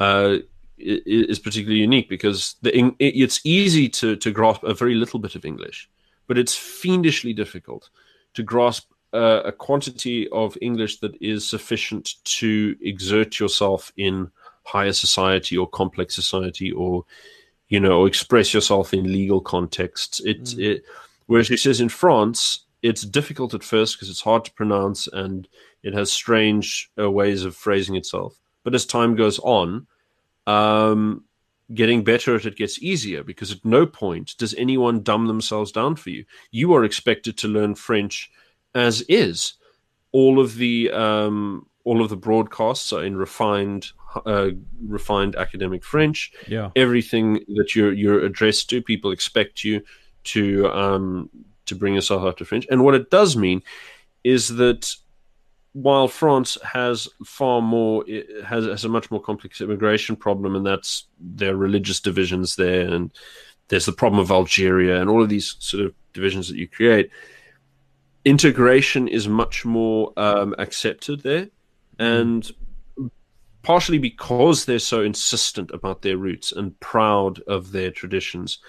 [0.00, 0.36] uh,
[0.78, 5.44] is particularly unique because the, it's easy to, to grasp a very little bit of
[5.44, 5.88] English
[6.26, 7.88] but it's fiendishly difficult
[8.34, 14.30] to grasp uh, a quantity of English that is sufficient to exert yourself in
[14.64, 17.04] higher society or complex society or
[17.68, 20.58] you know express yourself in legal contexts it, mm.
[20.58, 20.84] it
[21.26, 25.48] whereas he says in france it's difficult at first because it's hard to pronounce and
[25.82, 29.86] it has strange uh, ways of phrasing itself but as time goes on
[30.46, 31.24] um,
[31.74, 35.96] getting better at it gets easier because at no point does anyone dumb themselves down
[35.96, 36.24] for you.
[36.50, 38.30] You are expected to learn French
[38.74, 39.54] as is.
[40.12, 43.88] All of the um, all of the broadcasts are in refined
[44.24, 44.50] uh,
[44.86, 46.32] refined academic French.
[46.46, 49.82] Yeah, everything that you're you're addressed to, people expect you
[50.24, 51.28] to um,
[51.66, 52.66] to bring yourself up to French.
[52.70, 53.62] And what it does mean
[54.24, 54.94] is that
[55.72, 58.02] while France has far more
[58.44, 63.10] has, has a much more complex immigration problem, and that's their religious divisions there, and
[63.68, 67.10] there's the problem of Algeria and all of these sort of divisions that you create.
[68.24, 71.48] Integration is much more um, accepted there,
[71.98, 72.50] and
[73.62, 78.60] partially because they're so insistent about their roots and proud of their traditions.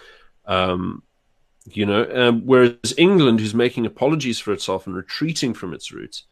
[0.46, 1.04] Um,
[1.72, 6.24] you know, um, whereas England, who's making apologies for itself and retreating from its roots,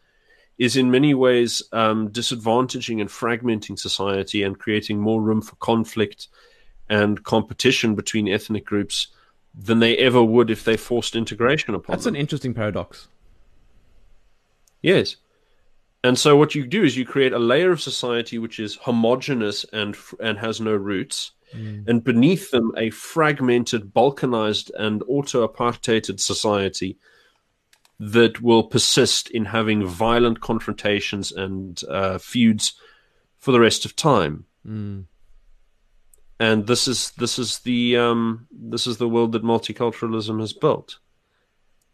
[0.57, 6.29] is in many ways um, disadvantaging and fragmenting society and creating more room for conflict
[6.89, 9.07] and competition between ethnic groups
[9.53, 12.15] than they ever would if they forced integration upon That's them.
[12.15, 13.07] an interesting paradox.
[14.81, 15.17] Yes.
[16.03, 19.65] And so what you do is you create a layer of society which is homogenous
[19.73, 21.87] and and has no roots, mm.
[21.87, 26.97] and beneath them a fragmented, balkanized, and auto-apartheided society
[27.99, 32.73] that will persist in having violent confrontations and uh, feuds
[33.37, 34.45] for the rest of time.
[34.67, 35.05] Mm.
[36.39, 40.99] And this is this is the um, this is the world that multiculturalism has built.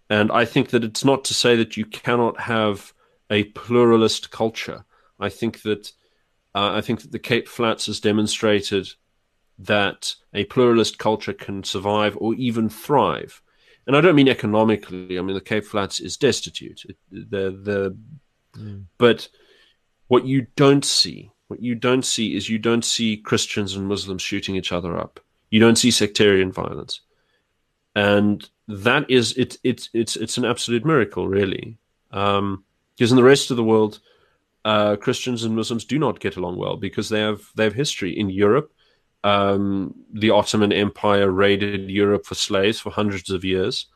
[0.10, 2.94] And I think that it's not to say that you cannot have
[3.30, 4.84] a pluralist culture.
[5.20, 5.92] I think that
[6.56, 8.90] uh, I think that the Cape Flats has demonstrated
[9.66, 13.42] that a pluralist culture can survive or even thrive
[13.88, 15.18] and I don't mean economically.
[15.18, 16.84] I mean the Cape Flats is destitute.
[17.12, 17.98] The the
[18.58, 18.86] mm.
[18.98, 19.28] but
[20.08, 24.22] what you don't see, what you don't see is you don't see Christians and Muslims
[24.22, 25.20] shooting each other up.
[25.50, 27.02] You don't see sectarian violence,
[27.96, 29.58] and that is it.
[29.64, 31.78] It's it's it's an absolute miracle, really.
[32.12, 32.64] Um,
[32.96, 34.00] because in the rest of the world,
[34.64, 38.18] uh, Christians and Muslims do not get along well because they have they have history
[38.18, 38.72] in Europe
[39.24, 43.88] um, the Ottoman Empire raided Europe for slaves for hundreds of years.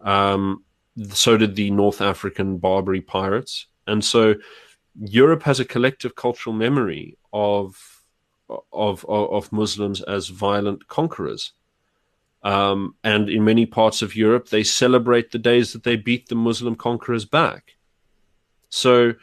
[0.00, 0.64] Um,
[1.08, 3.66] so did the North African Barbary pirates.
[3.86, 4.34] And so
[4.98, 8.02] Europe has a collective cultural memory of,
[8.72, 11.52] of, of, Muslims as violent conquerors.
[12.42, 16.34] Um, and in many parts of Europe, they celebrate the days that they beat the
[16.34, 17.76] Muslim conquerors back.
[18.70, 19.14] So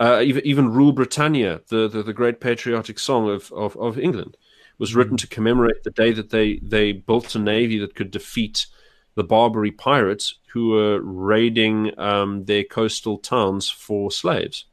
[0.00, 4.36] uh, even, even Rule Britannia, the, the, the, great patriotic song of, of, of England,
[4.78, 5.16] was written hmm.
[5.16, 8.66] to commemorate the day that they they built a navy that could defeat
[9.14, 14.66] the Barbary pirates who were raiding um, their coastal towns for slaves.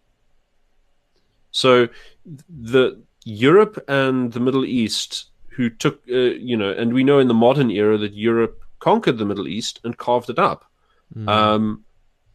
[1.52, 1.88] So
[2.26, 7.28] the Europe and the Middle East, who took uh, you know, and we know in
[7.28, 10.66] the modern era that Europe conquered the Middle East and carved it up.
[11.16, 11.30] Mm.
[11.30, 11.86] Um,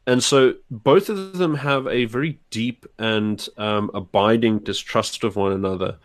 [0.06, 5.52] and so both of them have a very deep and um, abiding distrust of one
[5.52, 5.98] another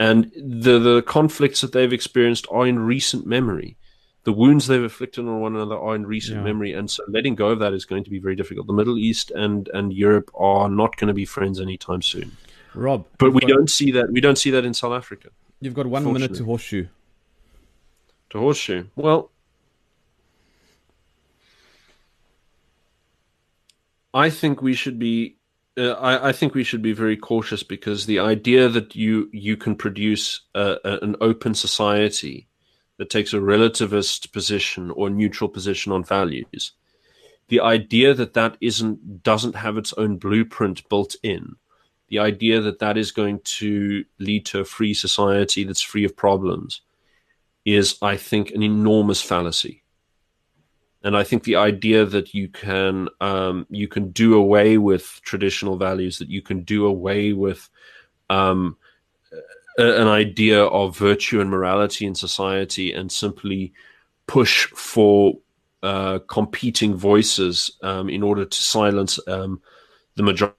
[0.00, 3.76] and the the conflicts that they've experienced are in recent memory.
[4.24, 6.44] The wounds they've inflicted on one another are in recent yeah.
[6.44, 8.66] memory, and so letting go of that is going to be very difficult.
[8.66, 12.36] The Middle East and and Europe are not going to be friends anytime soon.
[12.74, 14.12] Rob, but we got, don't see that.
[14.12, 15.30] We don't see that in South Africa.
[15.60, 16.86] You've got one minute to horseshoe.
[18.30, 18.84] To horseshoe.
[18.94, 19.30] Well,
[24.12, 25.37] I think we should be
[25.78, 29.56] uh, I, I, think we should be very cautious because the idea that you you
[29.56, 32.48] can produce a, a, an open society
[32.96, 36.72] that takes a relativist position or neutral position on values
[37.48, 41.56] the idea that that isn't doesn't have its own blueprint built in,
[42.08, 46.16] the idea that that is going to lead to a free society that's free of
[46.16, 46.82] problems,
[47.64, 49.82] is I think an enormous fallacy.
[51.04, 55.76] And I think the idea that you can um, you can do away with traditional
[55.76, 57.68] values, that you can do away with
[58.30, 58.76] um,
[59.76, 63.72] an idea of virtue and morality in society, and simply
[64.26, 65.34] push for
[65.84, 69.60] uh, competing voices um, in order to silence um,
[70.16, 70.56] the majority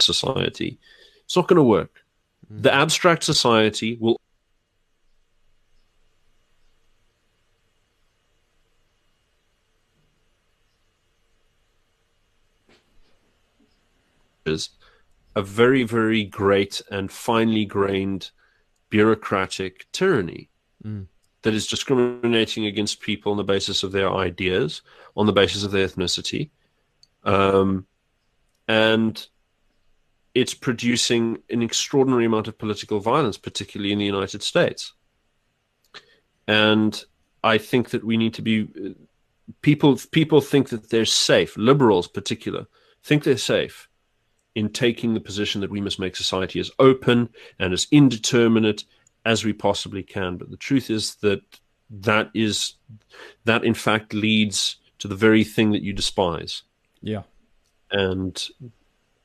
[0.00, 0.78] society.
[1.24, 2.02] It's not going to work.
[2.50, 2.62] Mm.
[2.62, 4.20] The abstract society will
[14.56, 14.70] is
[15.36, 18.30] a very, very great and finely grained
[18.88, 20.48] bureaucratic tyranny
[20.84, 21.06] mm.
[21.42, 24.82] that is discriminating against people on the basis of their ideas,
[25.14, 26.50] on the basis of their ethnicity.
[27.24, 27.86] Um,
[28.66, 29.26] and
[30.34, 34.94] it's producing an extraordinary amount of political violence, particularly in the United States.
[36.48, 37.04] And
[37.44, 38.94] I think that we need to be
[39.60, 39.98] people.
[40.12, 41.56] People think that they're safe.
[41.56, 42.66] Liberals, particular,
[43.02, 43.88] think they're safe
[44.56, 47.28] in taking the position that we must make society as open
[47.58, 48.84] and as indeterminate
[49.26, 50.38] as we possibly can.
[50.38, 51.42] But the truth is that
[51.90, 52.74] that is
[53.44, 56.62] that in fact leads to the very thing that you despise.
[57.02, 57.22] Yeah.
[57.92, 58.42] And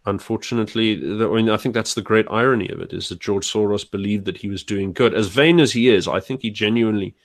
[0.05, 3.89] unfortunately, I mean, I think that's the great irony of it is that George Soros
[3.89, 5.13] believed that he was doing good.
[5.13, 7.15] As vain as he is, I think he genuinely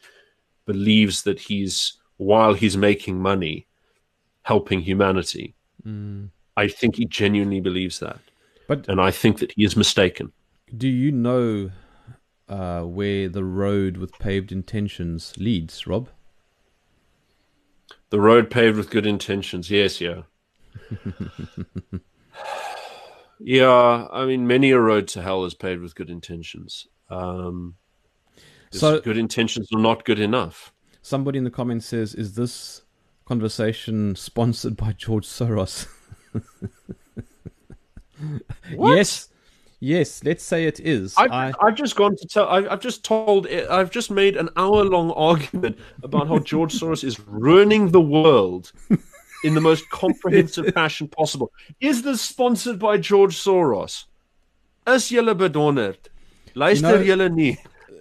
[0.65, 3.67] believes that he's, while he's making money,
[4.43, 5.55] helping humanity.
[5.85, 6.31] Mm.
[6.57, 8.19] I think he genuinely believes that.
[8.69, 10.33] But and I think that he is mistaken.
[10.77, 11.71] Do you know
[12.49, 16.09] uh, where the road with paved intentions leads, Rob?
[18.11, 19.71] The road paved with good intentions.
[19.71, 20.23] Yes, yeah.
[23.41, 26.87] yeah, I mean, many a road to hell is paved with good intentions.
[27.11, 27.75] Um,
[28.71, 30.73] so good intentions are not good enough.
[31.03, 32.83] Somebody in the comments says, "Is this
[33.25, 35.87] conversation sponsored by George Soros?"
[38.79, 39.29] yes,
[39.81, 40.25] yes.
[40.25, 41.15] Let's say it is.
[41.17, 41.53] I've, I...
[41.61, 42.49] have just gone to tell.
[42.49, 43.47] I've, I've just told.
[43.49, 48.73] I've just made an hour-long argument about how George Soros is ruining the world
[49.45, 51.53] in the most comprehensive fashion possible.
[51.81, 54.05] Is this sponsored by George Soros?
[54.87, 55.99] Is julle bedonderd?
[56.55, 57.59] Luister know, nie.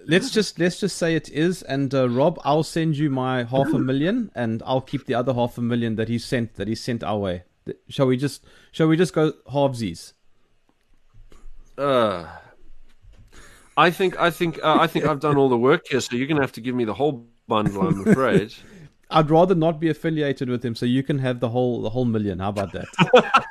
[0.08, 3.72] Let's just let's just say it is, and uh, Rob, I'll send you my half
[3.72, 6.76] a million, and I'll keep the other half a million that he sent that he
[6.76, 7.42] sent our way.
[7.88, 10.12] Shall we just shall we just go halvesies?
[11.76, 12.26] Uh,
[13.76, 16.26] I think I think uh, I think I've done all the work here, so you're
[16.26, 17.86] gonna have to give me the whole bundle.
[17.86, 18.54] I'm afraid.
[19.10, 22.04] I'd rather not be affiliated with him, so you can have the whole the whole
[22.04, 22.38] million.
[22.38, 23.44] How about that?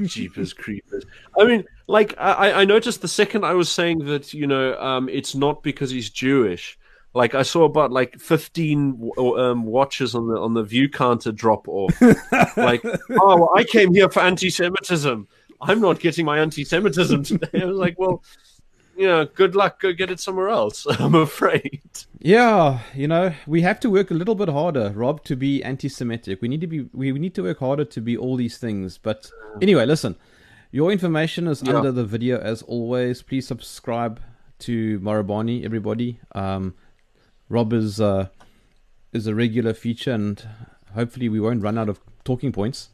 [0.02, 1.04] Jeepers creepers.
[1.38, 5.08] I mean, like I, I noticed the second I was saying that you know um,
[5.08, 6.78] it's not because he's Jewish.
[7.16, 11.66] Like I saw about like fifteen um, watches on the on the view counter drop
[11.66, 11.98] off.
[12.58, 15.26] like, oh, well, I came here for anti-Semitism.
[15.62, 17.48] I'm not getting my anti-Semitism today.
[17.62, 18.22] I was like, well,
[18.98, 19.80] you know, good luck.
[19.80, 20.86] Go get it somewhere else.
[20.90, 21.80] I'm afraid.
[22.18, 26.42] Yeah, you know, we have to work a little bit harder, Rob, to be anti-Semitic.
[26.42, 26.82] We need to be.
[26.92, 28.98] We, we need to work harder to be all these things.
[28.98, 29.30] But
[29.62, 30.16] anyway, listen.
[30.70, 31.76] Your information is yeah.
[31.76, 33.22] under the video as always.
[33.22, 34.20] Please subscribe
[34.58, 36.20] to Marabani, everybody.
[36.32, 36.74] Um,
[37.48, 38.28] Rob is uh,
[39.12, 40.46] is a regular feature, and
[40.94, 42.90] hopefully we won't run out of talking points.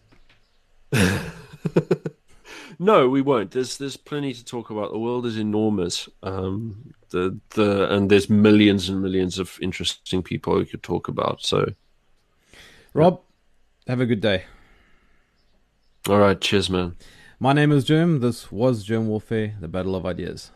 [2.79, 3.53] no, we won't.
[3.53, 4.93] There's there's plenty to talk about.
[4.93, 6.09] The world is enormous.
[6.23, 11.43] Um, the the and there's millions and millions of interesting people we could talk about.
[11.43, 11.73] So,
[12.93, 13.21] Rob,
[13.87, 14.45] have a good day.
[16.09, 16.97] All right, cheers, man.
[17.39, 18.21] My name is Jerm.
[18.21, 20.51] This was Jerm Warfare, the Battle of Ideas.